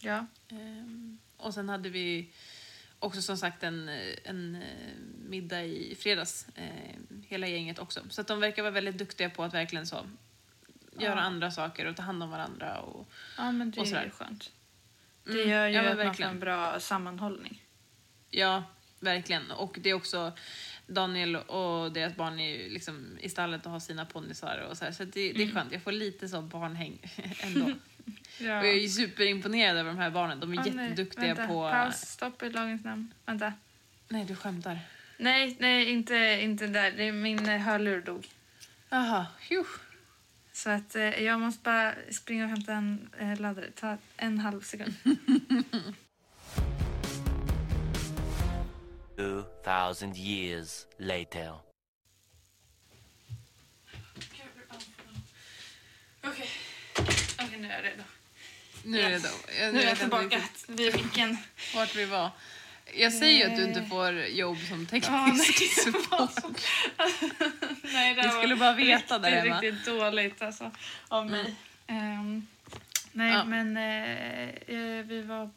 [0.00, 0.26] Ja.
[0.48, 2.28] Ehm, och sen hade vi
[3.00, 3.88] också som sagt en,
[4.24, 4.94] en eh,
[5.28, 6.96] middag i fredags, eh,
[7.28, 8.00] hela gänget också.
[8.10, 10.06] Så att de verkar vara väldigt duktiga på att verkligen så
[10.98, 12.80] göra andra saker och ta hand om varandra.
[12.80, 14.52] Och, ja, men det Och är ju skönt.
[15.24, 16.30] Det Mm, gör ju ja, att man får verkligen.
[16.30, 17.62] en bra sammanhållning.
[18.30, 18.64] ja,
[19.00, 19.50] verkligen.
[19.50, 20.32] Och det är också
[20.86, 24.84] Daniel och deras barn är ju liksom i stallet och har sina ponnysar och så
[24.84, 24.92] här.
[24.92, 25.72] Så det, det är skönt.
[25.72, 26.98] Jag får lite så barnhäng
[27.42, 27.70] ändå.
[28.38, 28.60] Ja.
[28.60, 30.40] Och jag är superimponerad över de här barnen.
[30.40, 31.46] De är Ah, nej, jätteduktiga vänta.
[31.46, 31.70] på...
[31.70, 33.14] Paus, stopp i lagens namn.
[33.26, 33.52] Vänta.
[34.08, 34.78] Nej, du skämtar.
[35.16, 36.90] Nej, nej, inte, inte där.
[36.92, 38.26] Det är min eh, hörlur dog.
[38.88, 39.26] Jaha.
[40.52, 43.70] Så att eh, jag måste bara springa och hämta en eh, laddare.
[43.70, 44.94] Ta en halv sekund.
[49.16, 51.54] 2,000 years later.
[54.16, 54.48] Okej.
[56.24, 56.48] Okej,
[57.60, 58.02] nu är jag redo.
[58.84, 59.28] Nu är det då.
[59.60, 61.38] Jag, Nu är jag tillbaka vid micken.
[61.74, 62.30] Vart vi var.
[62.94, 66.30] Jag säger ju att du inte får jobb som teknisk support.
[67.82, 69.60] Nej, det Ni skulle bara veta riktigt, där hemma.
[69.60, 70.70] riktigt dåligt alltså,
[71.08, 71.54] av mig.
[71.86, 72.46] Ehm,
[73.12, 73.44] nej, Ja.
[73.44, 75.50] men eh, vi var...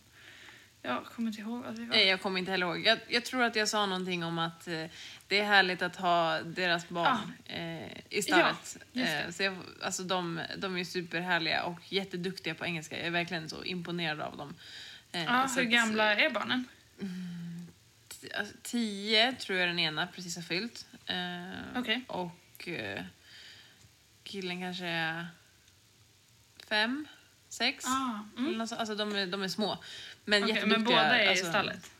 [0.85, 1.95] Jag kommer inte ihåg vad vi var.
[1.95, 2.85] Nej, jag kommer inte heller ihåg.
[2.85, 4.85] Jag, jag tror att jag sa någonting om att eh,
[5.27, 8.77] det är härligt att ha deras barn eh, i stallet.
[8.91, 12.97] Ja, eh, så jag, alltså de, de är superhärliga och jätteduktiga på engelska.
[12.97, 14.55] Jag är verkligen så imponerad av dem.
[15.11, 16.67] Så hur att, gamla är barnen?
[18.07, 20.85] t- alltså, Tio tror jag den ena precis har fyllt.
[21.05, 22.03] Eh, Okej.
[22.07, 23.03] Och eh,
[24.23, 25.27] killen kanske är
[26.69, 27.07] fem,
[27.49, 27.85] sex.
[27.87, 28.61] Ah, mm.
[28.61, 29.77] Alltså de är, de är små.
[30.25, 30.77] Men jätteduktiga.
[30.77, 31.91] men båda är alltså, i stallet?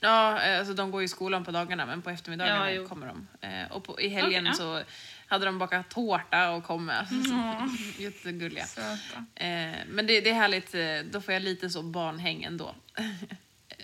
[0.00, 3.26] Ja, eh, alltså de går i skolan på dagarna men på eftermiddagarna Ja, kommer de.
[3.46, 4.52] Eh, och på, i helgen ja.
[4.52, 4.82] så
[5.26, 7.06] hade de bakat tårta och kom med.
[7.98, 8.66] Jättegulliga.
[8.66, 9.24] Söta.
[9.34, 10.74] Eh, men det, det är härligt,
[11.12, 12.74] då får jag lite så barnhäng ändå.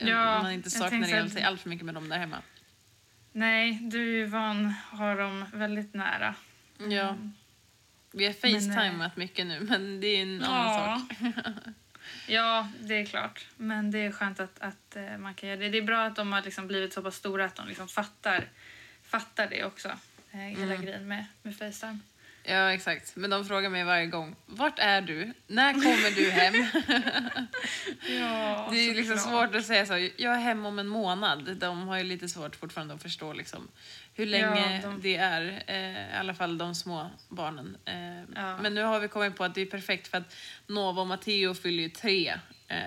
[0.00, 2.42] Ja, Man inte saknar ihjäl sig allt för mycket med dem där hemma.
[3.32, 6.34] Nej, du är ju van har dem väldigt nära.
[6.90, 7.16] Ja.
[8.12, 11.18] Vi har facetimat mycket nu men det är en annan sak.
[12.28, 13.46] ja, det är klart.
[13.56, 15.68] Men det är skönt att, att eh, man kan göra det.
[15.68, 18.48] Det är bra att de har liksom blivit så pass stora att de liksom fattar,
[19.02, 19.88] fattar det också.
[20.32, 20.82] Eh, hela Mm.
[20.82, 21.98] grejen med, med Facetime.
[22.50, 25.32] Ja exakt, men de frågar mig varje gång, vart är du?
[25.46, 26.54] När kommer du hem?
[28.20, 30.08] Ja, Det är liksom svårt att säga så.
[30.16, 31.56] Jag är hem om en månad.
[31.56, 33.68] De har ju lite svårt fortfarande att förstå liksom,
[34.14, 35.62] hur länge Ja, de- det är.
[35.66, 37.76] Eh, I alla fall de små barnen.
[37.84, 38.56] Eh, Ja.
[38.62, 40.36] Men nu har vi kommit på att det är perfekt för att
[40.66, 42.34] Nova och Matteo fyller ju tre.
[42.68, 42.78] Eh,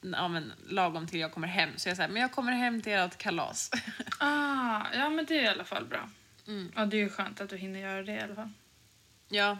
[0.00, 1.70] ja, men, lagom till jag kommer hem.
[1.76, 3.70] Så jag säger, men jag kommer hem till ert kalas.
[4.18, 6.10] Ah, ja, men det är i alla fall bra.
[6.46, 6.72] Mm.
[6.76, 8.50] Ja, det är ju skönt att du hinner göra det i alla fall.
[9.32, 9.58] Ja.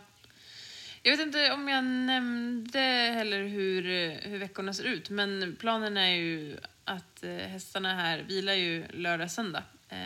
[1.02, 2.78] Jag vet inte om jag nämnde
[3.14, 3.82] heller hur,
[4.28, 5.10] hur veckorna ser ut.
[5.10, 9.62] Men planen är ju att eh, hästarna här vilar ju lördag, söndag.
[9.88, 9.96] Eh,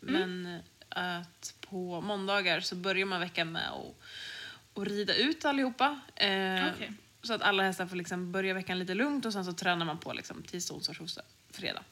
[0.00, 0.58] Men
[0.88, 3.94] att på måndagar så börjar man veckan med att,
[4.82, 6.00] att rida ut allihopa.
[6.16, 6.92] Eh, Okej.
[7.22, 9.98] Så att alla hästar får liksom börja veckan lite lugnt och sen så tränar man
[9.98, 11.82] på liksom tisdag, onsdag, torsdag, fredag.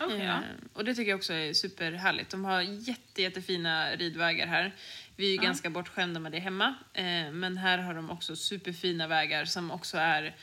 [0.00, 0.34] Okej, ja.
[0.36, 0.40] Eh,
[0.72, 2.30] Och det tycker jag också är superhärligt.
[2.30, 4.74] De har jätte, jättefina ridvägar här.
[5.16, 6.74] Vi är ju ganska bortskämda med det hemma.
[6.92, 10.34] Eh, men här har de också superfina vägar som också är...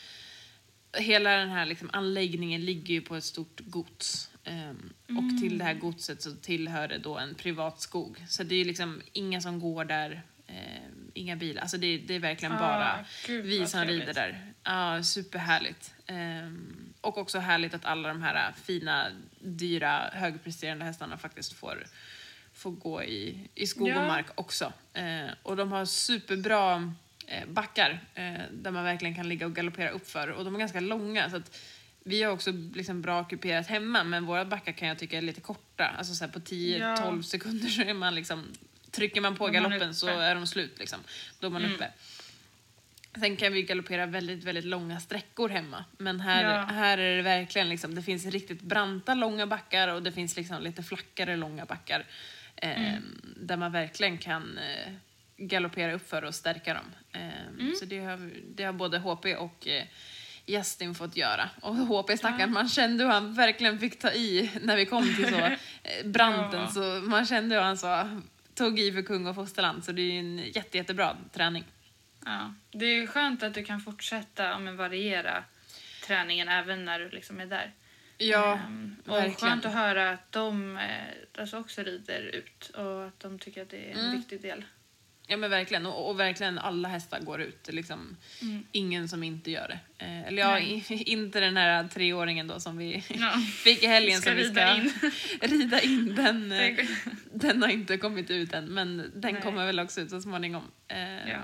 [0.98, 4.30] Hela den här liksom anläggningen ligger ju på ett stort gods.
[4.44, 8.26] Ehm, Och till det här godset så tillhör det då en privat skog.
[8.28, 11.62] Så det är liksom inga som går där, ehm, inga bilar.
[11.62, 14.00] Alltså det, det är verkligen Ah, bara gud, vi som trevligt.
[14.08, 14.54] rider där.
[14.64, 15.94] Ja, superhärligt.
[16.08, 19.08] Ehm, och också härligt att alla de här fina,
[19.40, 21.86] dyra, högpresterande hästarna faktiskt får,
[22.54, 24.02] får gå i, i skog Ja.
[24.02, 24.74] och mark också.
[24.94, 26.94] Eh, och de har superbra
[27.28, 30.28] eh, backar eh, där man verkligen kan ligga och galoppera uppför.
[30.28, 31.58] Och de är ganska långa så att
[32.04, 35.42] vi har också liksom bra kuperat hemma men våra backar kan jag tycka är lite
[35.42, 35.88] korta.
[35.98, 37.24] Alltså så på 10-12 Ja.
[37.24, 38.46] sekunder så är man liksom,
[38.92, 40.08] trycker man på är man galoppen så.
[40.08, 40.22] Mm.
[40.22, 41.00] är de slut liksom.
[41.40, 41.92] Då är man uppe.
[43.20, 45.86] Sen kan vi galoppera väldigt, väldigt långa sträckor hemma.
[45.98, 46.62] Men här, Ja.
[46.62, 50.62] här är det verkligen liksom, det finns riktigt branta långa backar och det finns liksom
[50.62, 52.06] lite flackare långa backar.
[52.56, 52.94] Eh,
[53.36, 54.94] Där man verkligen kan eh,
[55.38, 56.86] galoppera upp för och stärka dem.
[57.12, 59.84] Eh, Så det har, det har både HP och eh,
[60.46, 61.50] Justin fått göra.
[61.62, 65.28] Och HP stackaren, man kände hur han verkligen fick ta i när vi kom till
[65.30, 65.36] så
[65.84, 66.60] eh, branten.
[66.62, 66.68] Ja.
[66.68, 68.22] Så man kände hur han så,
[68.54, 69.84] tog i för kung och fosterland.
[69.86, 71.64] Så det är ju en jätte, jättebra träning.
[72.26, 72.54] Ja.
[72.72, 75.44] Det är skönt att du kan fortsätta men variera
[76.08, 77.72] träningen även när du liksom är där.
[78.18, 79.36] Ja, Ehm, och verkligen.
[79.36, 83.70] skönt att höra att de eh, alltså också rider ut och att de tycker att
[83.70, 84.16] det är en Mm.
[84.18, 84.64] viktig del.
[85.28, 87.68] Ja men verkligen, och, och verkligen alla hästar går ut.
[87.74, 88.64] Liksom, Mm.
[88.72, 90.06] Ingen som inte gör det.
[90.06, 93.32] Eh, eller ja, i, inte den här treåringen då som vi Ja.
[93.64, 94.92] fick i helgen som vi ska rida in.
[95.42, 96.16] rida in.
[96.16, 96.86] Den, eh,
[97.34, 99.42] den har inte kommit ut än, men den Nej.
[99.44, 100.64] kommer väl också ut så småningom.
[100.88, 101.40] Eh, Ja.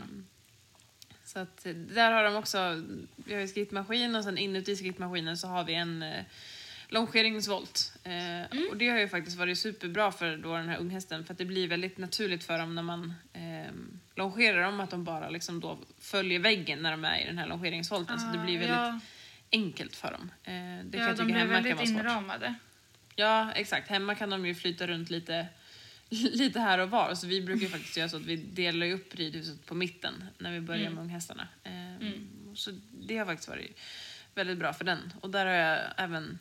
[1.27, 2.83] Så att eh, där har de också,
[3.15, 6.23] vi har ju skrittmaskin och sen inuti skrittmaskinen så har vi en eh,
[6.87, 7.93] longeringsvolt.
[8.03, 8.67] Eh, Mm.
[8.71, 11.45] Och det har ju faktiskt varit superbra för då den här unghästen för att det
[11.45, 13.71] blir väldigt naturligt för dem när man eh,
[14.15, 17.47] longerar dem att de bara liksom då följer väggen när de är i den här
[17.47, 18.19] longeringsvolten.
[18.19, 18.99] så det blir väldigt ja,
[19.51, 20.31] enkelt för dem.
[20.43, 20.53] Eh,
[20.85, 21.99] det kan ja, jag de blir hemma kan väldigt vara svårt.
[21.99, 22.53] inramade.
[23.15, 23.89] Ja, exakt.
[23.89, 25.47] Hemma kan de ju flyta runt lite,
[26.33, 27.15] lite här och var.
[27.15, 30.51] Så vi brukar ju faktiskt göra så att vi delar upp ridhuset på mitten när
[30.51, 31.47] vi börjar med unghästarna.
[31.63, 33.79] Ehm, Så det har faktiskt varit
[34.35, 35.13] väldigt bra för den.
[35.21, 36.39] Och där har jag även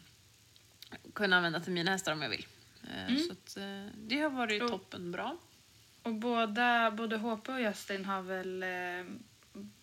[1.15, 2.47] kunnat använda till mina hästar om jag vill.
[2.95, 5.37] Ehm, Så att, eh, det har varit Och- toppen bra.
[6.03, 9.13] Och båda, både HP och Justin har väl eh,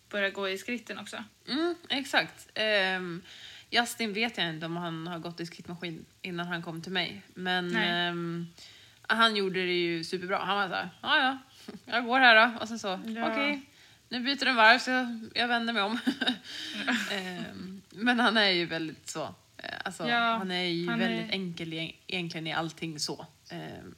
[0.08, 1.24] börjat gå i skritten också?
[1.48, 2.48] Mm, exakt.
[2.54, 3.22] Ehm,
[3.70, 7.22] Justin vet jag inte om han har gått i skrittmaskin innan han kom till mig.
[7.34, 7.76] Men
[9.06, 10.38] han gjorde det ju superbra.
[10.38, 11.38] Han var såhär, ja ja,
[11.86, 12.58] jag går här då.
[12.60, 13.30] Och sen så, Ja.
[13.32, 13.62] okej,
[14.08, 15.98] nu byter den varv så jag, jag vänder mig om.
[17.12, 19.22] Ehm, men han är ju väldigt så,
[19.56, 23.26] eh, alltså, Ja, han är ju han väldigt är- enkel e- egentligen i allting så.
[23.50, 23.94] Ehm,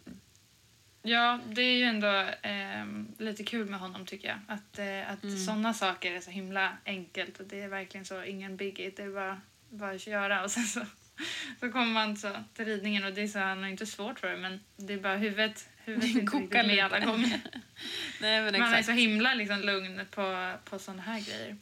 [1.03, 4.39] Ja, det är ju ändå ehm, lite kul med honom tycker jag.
[4.49, 5.39] Att, eh, att Mm.
[5.39, 7.41] sådana saker är så himla enkelt.
[7.41, 8.93] Och det är verkligen så, ingen biggie.
[8.97, 9.41] Det är bara,
[9.71, 10.45] bara att köra.
[10.45, 10.81] Och sen så,
[11.61, 14.31] så kommer man så till ridningen och det är så, han har inte svårt för
[14.31, 17.41] det men det är bara huvudet, huvudet inte Kokar med alla gånger.
[18.21, 21.57] nej men Man är så himla liksom lugn på, på sådana här grejer.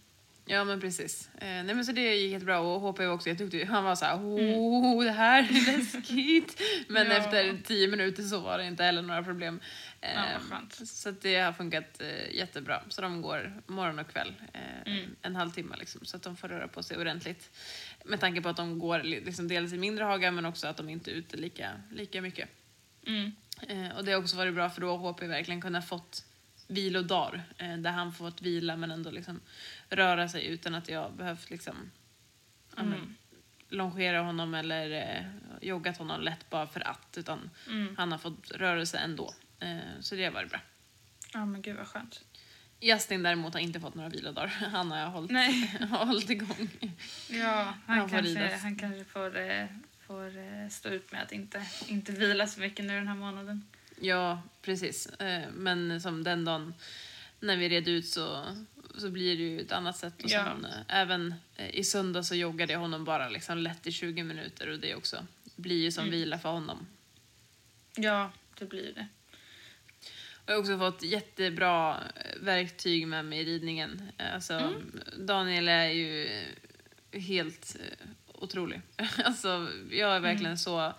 [0.47, 1.29] Ja men precis.
[1.39, 3.65] Eh, nej men så det gick jättebra och HP var också jätteduktig.
[3.65, 6.61] Han var så här, oh det här är läskigt.
[6.89, 7.13] men Ja.
[7.17, 9.61] efter tio minuter så var det inte heller några problem.
[10.01, 10.89] Eh, Ja, skönt.
[10.89, 12.83] så det har funkat eh, jättebra.
[12.89, 14.61] Så de går morgon och kväll eh,
[14.93, 15.17] Mm.
[15.23, 16.05] en halvtimme liksom.
[16.05, 17.51] Så att de får röra på sig ordentligt.
[18.07, 20.77] Med tanke på att de går li- liksom dels i mindre hagar men också att
[20.77, 22.49] de inte är ute lika, lika mycket.
[23.07, 23.33] Mm.
[23.69, 26.25] Eh, och det har också varit bra för då har HP verkligen kunnat fått
[26.69, 29.41] vilodagar eh, där han fått vila men ändå liksom
[29.91, 31.91] röra sig utan att jag behövt liksom
[32.79, 33.15] Mm.
[33.69, 35.25] longera honom eller eh,
[35.69, 37.97] joggat honom lätt bara för att utan Mm.
[37.97, 39.35] han har fått rörelse ändå.
[39.61, 40.61] Eh, så det har varit bra.
[41.33, 42.21] Ja men gud vad skönt.
[42.85, 44.47] Justin däremot har inte fått några vilodagar.
[44.72, 45.76] Han har hållit, Nej.
[45.91, 46.68] har hållit igång.
[47.30, 49.66] Ja, Han han, kanske, han kanske får, eh,
[50.07, 53.64] får eh, stå ut med att inte, inte vila så mycket nu den här månaden.
[54.01, 55.07] Ja, precis.
[55.07, 56.74] Eh, Men som den dagen
[57.41, 58.45] när vi red ut så,
[58.99, 60.22] så blir det ju ett annat sätt.
[60.24, 64.68] Och sen, även i söndag så joggade jag honom bara liksom lätt i 20 minuter
[64.68, 65.26] och det också
[65.57, 66.12] blir ju som Mm.
[66.12, 66.87] vila för honom.
[67.97, 69.07] Ja, det blir det.
[70.47, 74.03] Jag har också fått jättebra eh, verktyg med mig i ridningen.
[74.18, 75.01] Eh, Alltså, Mm.
[75.18, 76.28] Daniel är ju
[77.12, 78.80] helt eh, otrolig.
[79.24, 80.57] Alltså, jag är verkligen Mm.
[80.57, 80.92] så,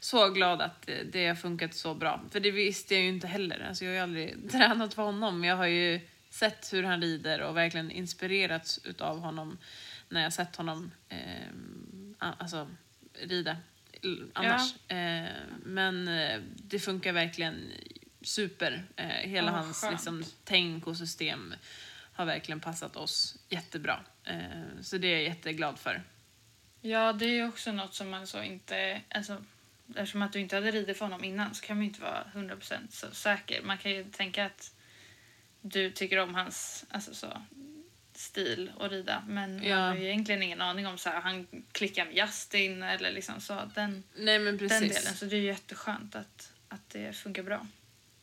[0.00, 2.24] så glad att det, har funkat så bra.
[2.30, 3.66] För det visste jag ju inte heller.
[3.68, 5.44] Alltså, jag har ju aldrig tränat för honom.
[5.44, 6.00] Jag har ju
[6.30, 9.58] sett hur han rider och verkligen inspirerats utav honom
[10.08, 11.18] när jag sett honom eh,
[12.18, 12.68] alltså,
[13.22, 13.56] rida
[14.32, 14.74] annars.
[14.90, 15.28] Eh,
[15.64, 16.10] men
[16.56, 17.70] det funkar verkligen
[18.24, 18.84] super.
[18.96, 19.92] Eh, hela Ja, hans skönt.
[19.92, 21.54] liksom, tänk och system
[22.12, 24.00] har verkligen passat oss jättebra.
[24.24, 26.02] Eh, så det är jag jätteglad för.
[26.80, 29.00] Ja, det är ju också något som man så inte...
[29.08, 29.44] Alltså,
[29.88, 32.24] eftersom att du inte hade ridit för honom innan så kan man ju inte vara
[32.34, 33.62] 100% så säker.
[33.62, 34.74] Man kan ju tänka att
[35.60, 37.42] du tycker om hans alltså så,
[38.14, 39.76] stil att rida men Ja.
[39.76, 43.40] man har ju egentligen ingen aning om så här, han klickar med Justin eller liksom
[43.40, 43.70] så.
[43.74, 44.80] Den, Nej men precis.
[44.80, 45.14] den delen.
[45.14, 47.66] Så det är ju jätteskönt att, att det funkar bra.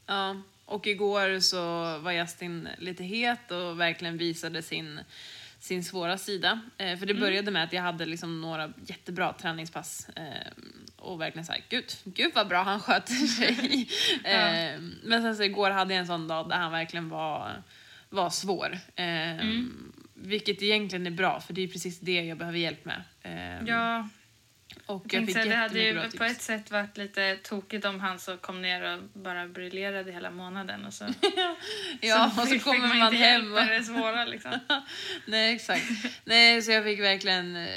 [0.10, 0.36] Ja,
[0.66, 1.60] och igår så
[2.00, 5.00] var Justin lite het och verkligen visade sin,
[5.60, 6.60] sin svåra sida.
[6.78, 10.48] Eh, för det började med att jag hade liksom några jättebra träningspass eh,
[10.96, 13.90] och verkligen såhär, gud, gud vad bra han sköter sig.
[14.24, 17.64] eh, men sen så igår hade jag en sån dag där han verkligen var,
[18.10, 18.78] var svår.
[18.96, 19.46] Eh,
[20.14, 23.04] Vilket egentligen är bra, för det är precis det jag behöver hjälp med.
[23.24, 24.10] Eh, Ja,
[24.90, 26.22] och jag jag fick tänkte det hade ju bra på tips.
[26.22, 30.86] ett sätt varit lite tokigt om han så kom ner och bara briljerade hela månaden
[30.86, 31.06] och så,
[32.02, 33.60] Ja, och så kommer man inte hem och...
[33.66, 34.52] det svåra liksom.
[35.26, 35.84] Nej, exakt.
[36.26, 37.68] Nej, så jag fick verkligen eh,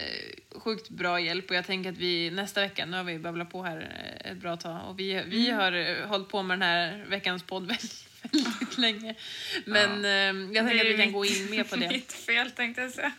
[0.56, 3.62] sjukt bra hjälp och jag tänker att vi nästa vecka, nu har vi babblat på
[3.62, 3.80] här
[4.24, 5.60] eh, ett bra tag och vi, vi Mm.
[5.60, 9.14] har eh, hållit på med den här veckans podd väldigt, väldigt länge.
[9.64, 11.88] Men eh, jag Det tänker är att vi kan mitt- gå in mer på det.
[11.88, 13.12] Mitt fel tänkte jag säga.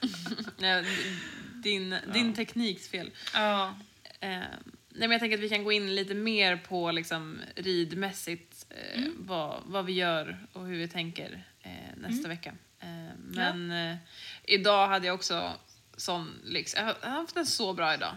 [1.64, 3.11] Din, din tekniks fel.
[3.34, 3.76] Ja.
[4.20, 4.47] Eh, nej,
[4.89, 9.14] men jag tänker att vi kan gå in lite mer på liksom, ridmässigt eh, Mm.
[9.20, 12.53] vad, vad vi gör och hur vi tänker eh, nästa vecka.
[12.80, 13.95] Eh, men eh,
[14.43, 15.53] idag hade jag också
[15.97, 16.76] sån lyx.
[16.76, 18.16] Jag har haft en så bra idag.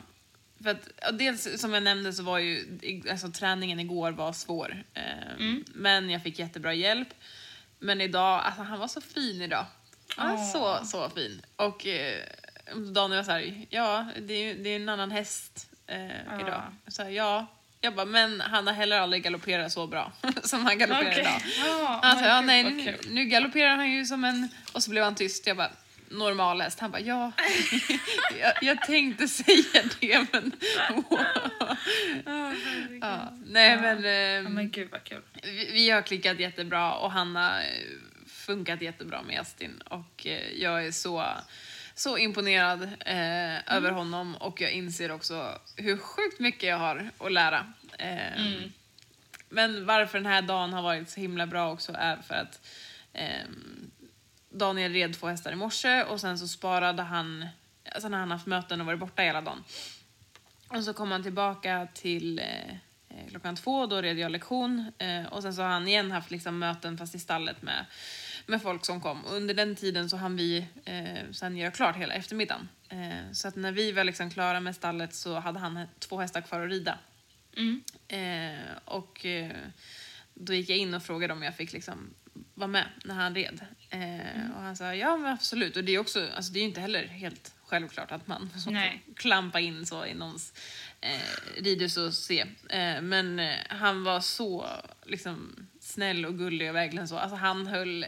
[0.63, 2.79] För att, ja, dels som jag nämnde så var ju
[3.11, 4.85] alltså, träningen igår var svår.
[4.95, 5.03] Eh,
[5.75, 7.09] Men jag fick jättebra hjälp.
[7.79, 9.67] Men idag, alltså han var så fin idag.
[10.17, 10.53] Han var Åh.
[10.81, 11.43] så, så fin.
[11.57, 12.23] Och eh,
[12.75, 16.41] Daniel var så här, ja det är, det är en annan häst eh, Ja.
[16.41, 16.63] idag.
[16.89, 17.47] Så här, ja.
[17.81, 20.13] Jag bara, men han har heller aldrig galopperat så bra
[20.43, 21.21] som han galopperar Okej.
[21.21, 21.41] idag.
[21.67, 24.49] Ja, Han sa, men ja, nej, nu, nu galopperar han ju som en...
[24.73, 25.47] Och så blev han tyst.
[25.47, 25.71] Jag bara,
[26.09, 26.81] normal häst.
[26.81, 27.33] Han bara, ja.
[28.41, 30.53] jag, jag tänkte säga det, men...
[33.01, 34.03] ja, nej, men...
[34.03, 35.23] Ja, ehm, men gud vad kul.
[35.43, 39.83] vi, vi har klickat jättebra och han har eh, funkat jättebra med Justin.
[39.89, 41.25] Och eh, jag är så,
[41.97, 47.33] så imponerad eh, över honom och jag inser också hur sjukt mycket jag har att
[47.33, 47.73] lära.
[47.99, 48.41] Eh,
[49.49, 52.61] Men varför den här dagen har varit så himla bra också är för att
[53.13, 53.91] ehm,
[54.51, 57.47] Daniel red två hästar i morse och sen så sparade han,
[57.93, 59.65] alltså när han haft möten och varit borta hela dagen.
[60.69, 62.71] Och så kom han tillbaka till eh,
[63.09, 64.93] eh, klockan två, då red jag lektion.
[64.99, 67.87] Eh, och sen så har han igen haft liksom möten fast i stallet med,
[68.47, 69.25] med folk som kom.
[69.25, 72.69] Och under den tiden så hann vi eh, sen göra klart hela eftermiddagen.
[72.89, 76.41] Eh, så att när vi var liksom klara med stallet så hade han två hästar
[76.41, 76.99] kvar att rida.
[78.09, 79.51] Eh, och eh,
[80.35, 82.11] då gick jag in och frågade om jag fick liksom
[82.55, 83.61] vara med när han red.
[83.91, 85.77] Eh, Och han sa ja men absolut.
[85.77, 88.73] Och det är också, alltså det är ju inte heller helt självklart att man får
[89.15, 90.53] klampa in så i någons
[91.01, 92.41] eh, ridhus och se.
[92.71, 94.67] Eh, men eh, han var så
[95.07, 97.19] liksom snäll och gullig och verkligen så.
[97.19, 98.07] Alltså han höll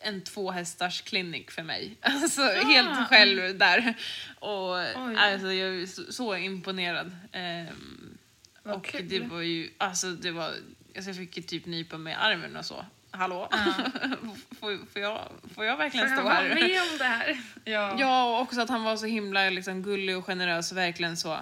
[0.00, 1.96] en två hästars klinik för mig.
[2.02, 3.94] Alltså helt själv där.
[4.38, 4.78] Och
[5.18, 7.16] alltså, jag är så, så imponerad.
[7.32, 8.18] Ehm,
[8.62, 9.08] och kul.
[9.08, 10.54] det var ju, alltså det var,
[10.96, 12.84] alltså jag fick ju typ nypa mig i armen och så.
[13.10, 13.48] Hallå?
[14.60, 16.54] får, får, jag, får jag verkligen Får jag stå vara här?
[16.54, 17.40] med om det här?
[17.64, 17.96] Ja.
[17.98, 21.38] Ja, och också att han var så himla liksom, gullig och generös och verkligen så.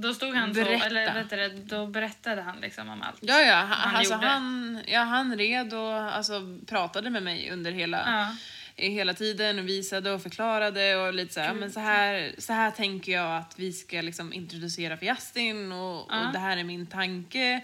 [0.00, 0.80] Då stod han Berätta.
[0.80, 3.18] så, eller vet du, då berättade han liksom om allt.
[3.20, 4.26] Ja, ja, han, Han alltså, gjorde.
[4.26, 8.36] han, ja, han red och alltså, pratade med mig under hela, Ja.
[8.84, 12.70] hela tiden och visade och förklarade och lite så här, men så här, så här
[12.70, 16.26] tänker jag att vi ska liksom introducera för Justin och, Ja.
[16.26, 17.60] och det här är min tanke.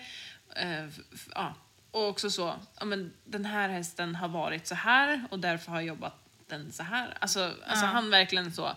[0.56, 1.54] F- ja.
[1.90, 5.78] Och också så, ja, men den här hästen har varit så här och därför har
[5.78, 7.16] jag jobbat den så här.
[7.20, 8.76] Alltså, alltså han verkligen så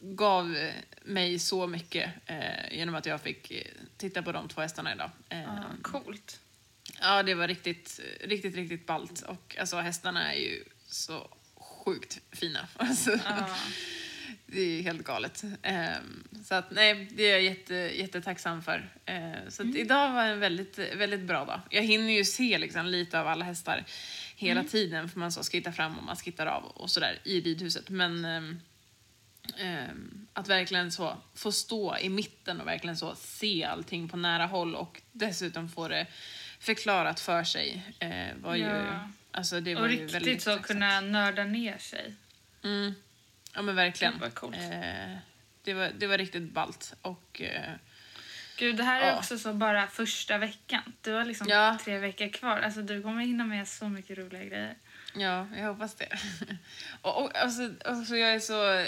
[0.00, 3.62] gav eh, mig så mycket eh, genom att jag fick eh,
[3.96, 5.10] titta på de två hästarna idag.
[5.28, 6.40] Eh, Ja, coolt.
[7.00, 9.22] Ja, det var riktigt, riktigt, riktigt ballt.
[9.22, 12.68] Och alltså hästarna är ju så sjukt fina.
[12.76, 13.18] Alltså,
[14.46, 15.42] Det är helt galet.
[15.62, 18.92] Ehm, så att nej, det är jag jätte, jättetacksam för.
[19.04, 21.60] Eh, så att idag var en väldigt, väldigt bra dag.
[21.70, 23.84] Jag hinner ju se liksom lite av alla hästar
[24.36, 27.90] hela tiden för man så skrittar fram och man skrittar av och sådär i ridhuset.
[27.90, 28.60] Men ehm,
[30.32, 34.74] att verkligen så få stå i mitten och verkligen så se allting på nära håll
[34.74, 36.06] och dessutom få det
[36.60, 38.62] förklarat för sig eh, var ju...
[38.64, 39.08] Ja.
[39.30, 40.66] Alltså det var Och ju riktigt väldigt så tacksamt.
[40.66, 42.14] kunna nörda ner sig.
[42.64, 42.94] Mm.
[43.54, 44.12] Ja men verkligen.
[44.12, 44.56] Gud, vad coolt.
[44.56, 45.16] Eh,
[45.62, 46.94] det, var, det var riktigt ballt.
[47.02, 47.72] Och, eh,
[48.56, 49.18] Gud, det här är Ja.
[49.18, 50.82] också så bara första veckan.
[51.00, 51.78] Du har liksom Ja.
[51.84, 52.58] tre veckor kvar.
[52.58, 54.74] Alltså du kommer hinna med så mycket roliga grejer.
[55.14, 56.18] ja, jag hoppas det.
[57.02, 58.86] och, och, alltså, alltså, jag är så...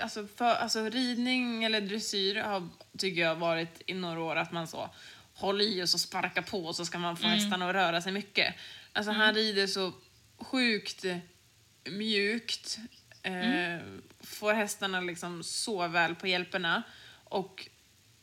[0.00, 2.68] Alltså, för, alltså ridning eller dressyr har,
[2.98, 4.90] tycker jag, varit i några år att man så
[5.34, 8.12] håller i och så sparkar på och så ska man få hästarna att röra sig
[8.12, 8.54] mycket.
[8.92, 9.92] Alltså han rider så
[10.38, 11.04] sjukt
[11.84, 12.78] mjukt.
[13.22, 13.78] Eh,
[14.20, 16.82] Får hästarna liksom så väl på hjälperna.
[17.24, 17.68] Och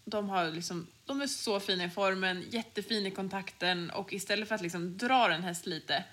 [0.05, 4.55] de, har liksom, de är så fina i formen, jättefin i kontakten och istället för
[4.55, 6.03] att liksom dra en häst lite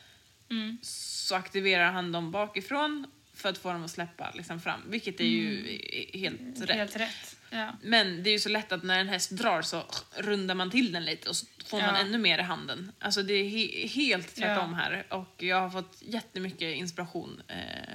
[0.82, 3.06] så aktiverar han dem bakifrån
[3.38, 5.78] för att få dem att släppa liksom fram, vilket är ju
[6.14, 6.70] helt rätt.
[6.76, 7.36] Helt rätt.
[7.50, 7.72] Ja.
[7.82, 9.84] Men det är ju så lätt att när en häst drar så
[10.16, 12.00] rundar man till den lite och så får man Ja.
[12.00, 12.92] ännu mer i handen.
[12.98, 14.76] Alltså det är he- helt tvärtom Ja.
[14.76, 17.42] här och jag har fått jättemycket inspiration.
[17.48, 17.94] Eh,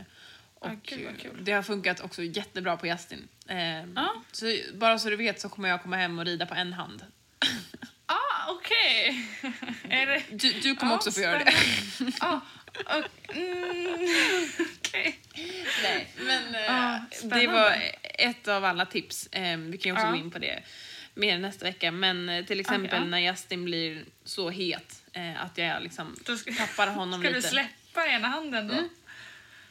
[0.56, 1.38] och Ah, kul.
[1.42, 3.28] det har funkat också jättebra på Justin.
[3.48, 3.58] Eh,
[3.96, 4.24] Ja.
[4.32, 7.06] Så bara så du vet så kommer jag komma hem och rida på en hand.
[8.06, 9.26] Ah, okej!
[9.90, 10.24] Det...
[10.32, 11.54] Du, du kommer Ja, också få göra det.
[12.20, 12.40] Ah,
[12.86, 14.08] och, mm.
[15.84, 19.28] Nej, men eh, Ja, det var ett av alla tips.
[19.28, 20.12] Eh, vi kan ju också Ja.
[20.12, 20.64] gå in på det
[21.14, 21.92] mer nästa vecka.
[21.92, 23.06] Men eh, till exempel ja.
[23.06, 27.40] när Justin blir så het eh, att jag liksom Då ska- tappar honom Ska lite.
[27.40, 28.76] du släppa ena handen då?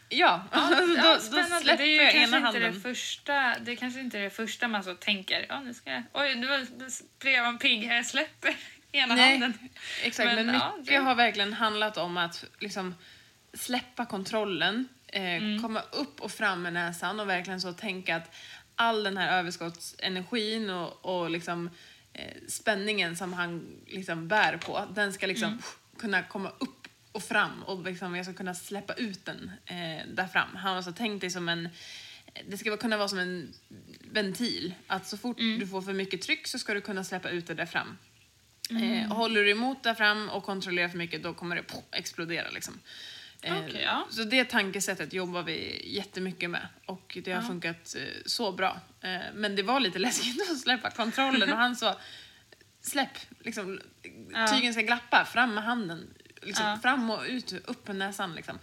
[0.09, 1.61] Ja, alltså, då, Ja, då spännande.
[1.61, 2.74] släpper det är ju jag kanske ena inte handen.
[2.74, 5.46] det första, det är kanske inte det första man så tänker.
[5.48, 6.66] Ja, nu ska jag, oj, nu
[7.18, 8.57] blev jag en pigg här, jag släpper
[8.93, 9.59] ena Nej, handen.
[10.03, 12.95] Exakt, men, Men, ja, mycket det- har verkligen handlat om att liksom,
[13.55, 15.62] släppa kontrollen, eh, Mm.
[15.62, 18.34] komma upp och fram med näsan och verkligen så tänka att
[18.76, 21.70] all den här överskottsenergin och, och liksom,
[22.12, 25.62] eh, spänningen som han liksom bär på, den ska liksom Mm.
[25.99, 30.26] kunna komma upp och fram och liksom, jag ska kunna släppa ut den eh, där
[30.26, 30.57] fram.
[30.57, 31.68] Han har så tänkt dig som en
[32.49, 33.53] det ska kunna vara som en
[34.12, 34.74] ventil.
[34.86, 35.59] Att så fort Mm.
[35.61, 37.99] du får för mycket tryck så ska du kunna släppa ut det där fram.
[38.77, 38.93] Mm.
[39.11, 42.51] Eh, håller du emot där fram och kontrollerar för mycket då kommer det poff, explodera.
[42.51, 42.81] Liksom.
[43.43, 44.07] Eh, Okej, ja.
[44.11, 48.81] Så det tankesättet jobbar vi jättemycket med och det har funkat eh, så bra.
[49.35, 51.99] Men det var lite läskigt att släppa kontrollen och han sa
[52.81, 53.81] släpp, liksom,
[54.33, 54.47] Ja.
[54.49, 56.14] tygen ska glappa, fram med handen.
[56.43, 56.79] Liksom, Ja.
[56.83, 58.35] Fram och ut, upp med näsan.
[58.35, 58.59] Liksom.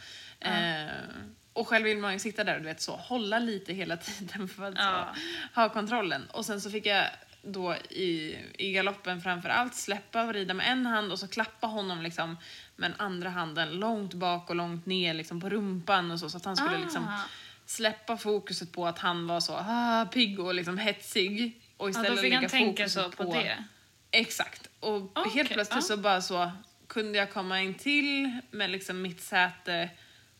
[1.53, 4.47] Och själv vill man ju sitta där och du vet, så, hålla lite hela tiden
[4.47, 5.15] för att Ja.
[5.53, 6.25] så, ha kontrollen.
[6.29, 7.05] Och sen så fick jag
[7.41, 11.67] då i, i galoppen framför allt släppa och rida med en hand och så klappa
[11.67, 12.37] honom liksom
[12.75, 16.37] med den andra handen långt bak och långt ner liksom på rumpan och så, så
[16.37, 17.19] att han skulle liksom Ah.
[17.65, 21.61] släppa fokuset på att han var så ah, pigg och liksom hetsig.
[21.77, 23.63] Och Ja, istället då fick han tänka så på det.
[24.11, 24.69] Exakt.
[24.79, 25.95] Och Okej, helt plötsligt ja.
[25.95, 26.51] så bara så
[26.87, 29.89] kunde jag komma in till med liksom mitt säte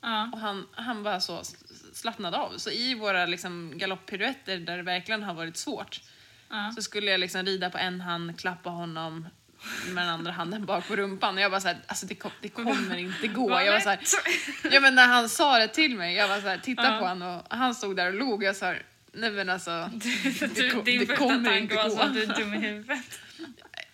[0.01, 0.29] Ja.
[0.33, 1.41] och han, han bara så
[1.93, 2.57] slappnade av.
[2.57, 6.01] Så i våra liksom galopppiruetter där det verkligen har varit svårt
[6.49, 6.71] Ja.
[6.75, 9.27] så skulle jag liksom rida på en hand, klappa honom
[9.87, 12.49] med den andra handen bak på rumpan och jag bara såhär, alltså det, kom, det
[12.49, 13.51] kommer inte gå.
[13.61, 14.73] Jag var så här, lätt.
[14.73, 16.99] ja men när han sa det till mig, jag var så här, titta Ja.
[16.99, 18.73] på honom och han stod där och log jag sa
[19.13, 21.95] nej men alltså det, din det första kommer tanke inte var gå.
[21.95, 23.19] så att du är dum i huvudet.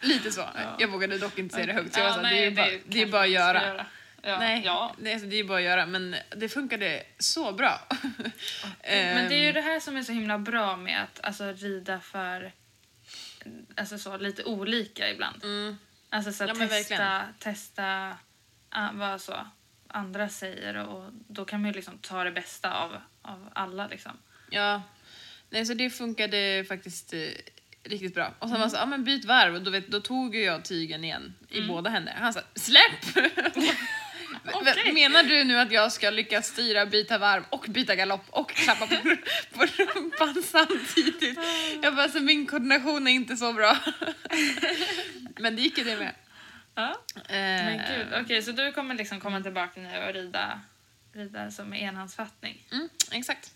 [0.01, 0.49] Lite så.
[0.79, 1.93] Jag vågade dock inte säga det högt.
[1.93, 3.29] Så jag var Ja, så här, det, är nej, bara, det det är bara att
[3.29, 3.63] göra.
[3.63, 3.85] göra.
[4.25, 4.95] Ja, Nej, ja.
[4.99, 7.87] Det, alltså, det är ju bara att göra, men det funkade så bra.
[8.83, 11.51] Men det är ju Ehm, det här som är så himla bra med att alltså,
[11.51, 12.51] rida för
[13.75, 15.43] alltså, så, lite olika ibland.
[16.09, 16.79] Alltså så, Ja, verkligen.
[16.83, 18.17] testa, testa
[18.69, 19.47] ah, vad så
[19.87, 24.11] andra säger och då kan man ju liksom ta det bästa av, av alla liksom.
[24.49, 24.81] Ja,
[25.49, 27.19] nej, så det funkade faktiskt eh,
[27.83, 28.33] riktigt bra.
[28.39, 28.61] Och sen Mm.
[28.61, 31.35] var så, ja men byt varv och då, vet, då tog ju jag tygen igen
[31.49, 31.67] i Mm.
[31.67, 32.13] båda händer.
[32.13, 33.25] Han sa, släpp!
[34.53, 34.93] Okej.
[34.93, 38.87] Menar du nu att jag ska lyckas styra, byta varv och byta galopp och klappa
[38.87, 38.95] på,
[39.53, 41.39] på rumpan samtidigt?
[41.83, 43.77] Jag bara, så min koordination är inte så bra.
[45.37, 46.11] men det gick ju det med.
[46.75, 46.89] Ja.
[47.15, 50.61] Eh, Men gud, okej så du kommer liksom komma tillbaka nu och rida,
[51.13, 52.63] rida som enhandsfattning.
[52.71, 53.51] Mm, exakt.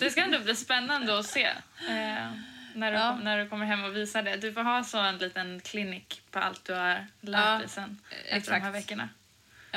[0.00, 1.42] Det ska ändå bli spännande att se
[1.88, 2.32] eh,
[2.74, 3.10] när, du, Ja.
[3.12, 4.36] kom- när du kommer hem och visar det.
[4.36, 8.00] Du får ha så en liten klinik på allt du har lärt Ja, dig sen
[8.24, 8.60] efter exakt.
[8.60, 9.08] de här veckorna.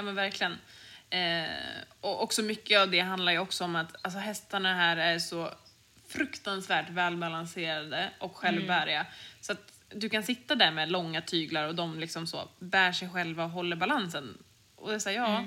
[0.02, 0.58] Ja men verkligen.
[1.10, 5.20] Eh, och också mycket av det handlar ju också om att alltså, hästarna här är
[5.20, 5.54] så
[6.08, 9.06] fruktansvärt välbalanserade och självbäriga.
[9.42, 13.10] Så att du kan sitta där med långa tyglar och de liksom så bär sig
[13.10, 14.38] själva och håller balansen.
[14.76, 15.46] Och det är så här, ja,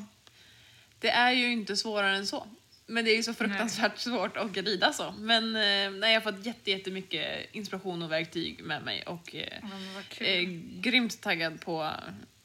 [0.98, 2.46] det är ju inte svårare än så.
[2.86, 5.14] Men det är ju så fruktansvärt svårt att rida så.
[5.18, 9.58] Men eh, nej, jag har fått jätte, jättemycket inspiration och verktyg med mig och eh,
[9.62, 10.42] Ja, är
[10.80, 11.90] grymt taggad på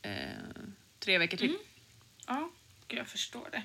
[0.01, 0.11] eh,
[0.99, 1.57] tre veckor till.
[2.29, 2.49] Ja,
[2.87, 3.63] jag förstår det.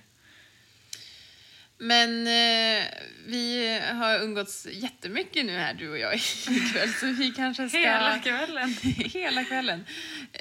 [1.78, 2.84] Men eh,
[3.26, 6.14] vi har umgåtts jättemycket nu här du och jag
[6.48, 7.78] ikväll så vi kanske ska...
[7.78, 8.68] Hela kvällen.
[9.12, 9.84] Hela kvällen.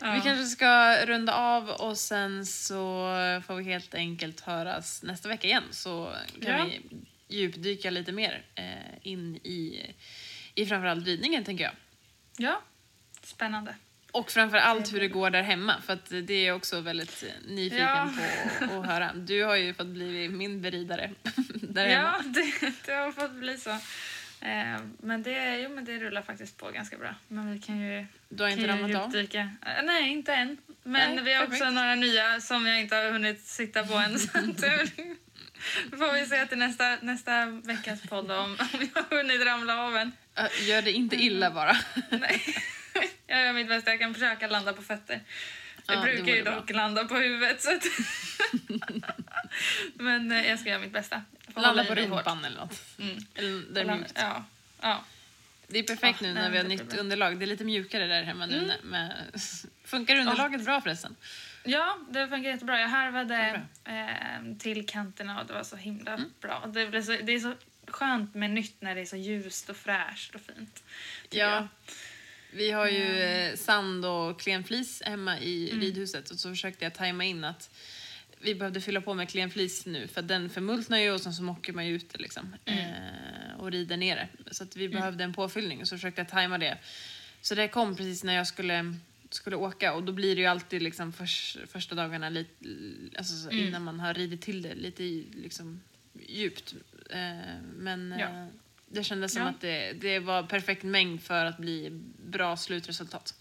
[0.02, 0.14] Ja.
[0.14, 3.08] Vi kanske ska runda av och sen så
[3.48, 6.66] får vi helt enkelt höras nästa vecka igen så kan Ja.
[6.66, 6.82] vi
[7.38, 8.64] djupdyka lite mer eh,
[9.02, 9.92] in i,
[10.56, 11.74] i framförallt ridningen tänker jag.
[12.38, 12.62] Ja,
[13.24, 13.76] spännande.
[14.14, 17.24] Och framför allt hur det går där hemma för att det är jag också väldigt
[17.48, 18.10] nyfiken Ja.
[18.68, 19.12] på att höra.
[19.14, 21.12] Du har ju fått bli min beridare
[21.54, 22.14] där hemma.
[22.18, 23.70] Ja, det, det har fått bli så.
[23.70, 27.16] Eh, men, det, jo, men det rullar faktiskt på ganska bra.
[27.28, 29.16] Men vi kan ju, Du har inte ramlat av?
[29.16, 29.48] Eh,
[29.84, 30.58] nej, inte än.
[30.84, 31.74] Men Nej, vi har också perfekt.
[31.74, 34.14] några nya som jag inte har hunnit sitta på än.
[34.14, 34.88] Det
[35.98, 39.96] får vi se till nästa, nästa veckas podd om, om jag har hunnit ramla av.
[40.36, 41.78] Ö, Gör det inte illa bara.
[42.10, 42.42] Nej.
[43.28, 43.90] Jag gör mitt bästa.
[43.92, 45.20] Jag kan försöka landa på fötter.
[45.88, 47.62] Jag Ja, brukar ju dock landa på huvudet.
[47.62, 47.84] Så att...
[49.94, 51.22] Men eh, jag ska göra mitt bästa.
[51.56, 51.98] Landa på hårt.
[51.98, 52.82] rumpan eller något.
[53.00, 53.18] Mm.
[53.36, 54.08] Eller där Landa-.
[54.16, 54.46] Ja.
[54.82, 55.04] ja.
[55.68, 57.00] Det är perfekt Ja, nu när vi har nytt bra.
[57.00, 57.38] underlag.
[57.40, 58.58] Det är lite mjukare där hemma nu.
[58.58, 58.72] Mm.
[58.84, 59.14] Med...
[59.86, 61.16] Funkar underlaget bra förresten?
[61.64, 62.80] Ja, det funkar jättebra.
[62.80, 66.30] Jag harvade Vad eh, till kanterna och det var så himla Mm.
[66.42, 66.66] bra.
[66.74, 67.54] Det, så, det är så
[67.88, 70.84] skönt med nytt när det är så ljust och fräscht och fint.
[71.30, 71.38] Ja.
[71.46, 71.68] jag.
[72.56, 75.82] Vi har ju eh, sand och klen flis hemma i Mm.
[75.82, 77.70] ridhuset och så försökte jag tajma in att
[78.40, 81.34] vi behövde fylla på med klen flis nu för att den förmultnar ju och sen
[81.34, 82.80] så mockar man ju ut det liksom Mm.
[82.80, 84.54] eh, och rider ner det.
[84.54, 86.78] Så att vi behövde en påfyllning och så försökte jag tajma det.
[87.42, 88.96] Så det kom precis när jag skulle,
[89.30, 92.66] skulle åka och då blir det ju alltid liksom förs, första dagarna lite,
[93.18, 93.68] alltså så Mm.
[93.68, 95.04] innan man har ridit till det lite
[95.42, 95.82] liksom
[96.28, 96.76] djupt.
[97.10, 97.20] Eh,
[97.78, 98.26] men Ja.
[98.28, 98.48] eh,
[98.94, 99.50] det kändes som Ja.
[99.50, 101.90] att det, det var perfekt mängd för att bli
[102.26, 103.34] bra slutresultat.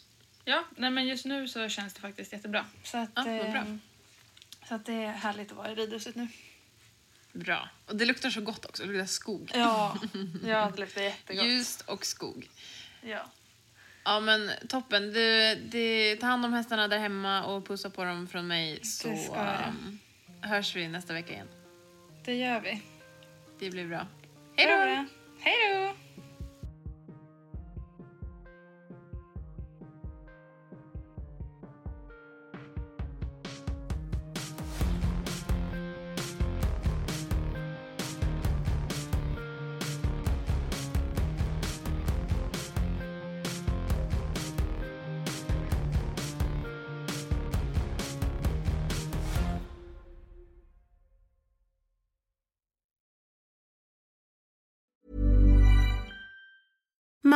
[0.44, 2.66] Ja, nej, men just nu så känns det faktiskt jättebra.
[2.82, 3.60] Så att, Ja, vad bra.
[3.60, 3.76] eh,
[4.68, 6.28] så att det är härligt att vara i ridhuset nu.
[7.32, 7.68] Bra.
[7.86, 8.82] Och det luktar så gott också.
[8.86, 9.50] Det luktar skog.
[9.54, 9.98] Ja,
[10.44, 11.44] ja det luktar jättegott.
[11.46, 12.48] Ljust och skog.
[13.02, 13.30] Ja.
[14.04, 15.12] Ja men toppen.
[15.12, 19.08] Du, du, ta hand om hästarna där hemma och pussa på dem från mig så
[19.08, 19.98] um,
[20.40, 21.48] hörs vi nästa vecka igen.
[22.24, 22.82] Det gör vi.
[23.58, 24.06] Det blir bra.
[24.56, 24.66] Hej
[25.06, 25.21] då!
[25.44, 26.11] Hej då!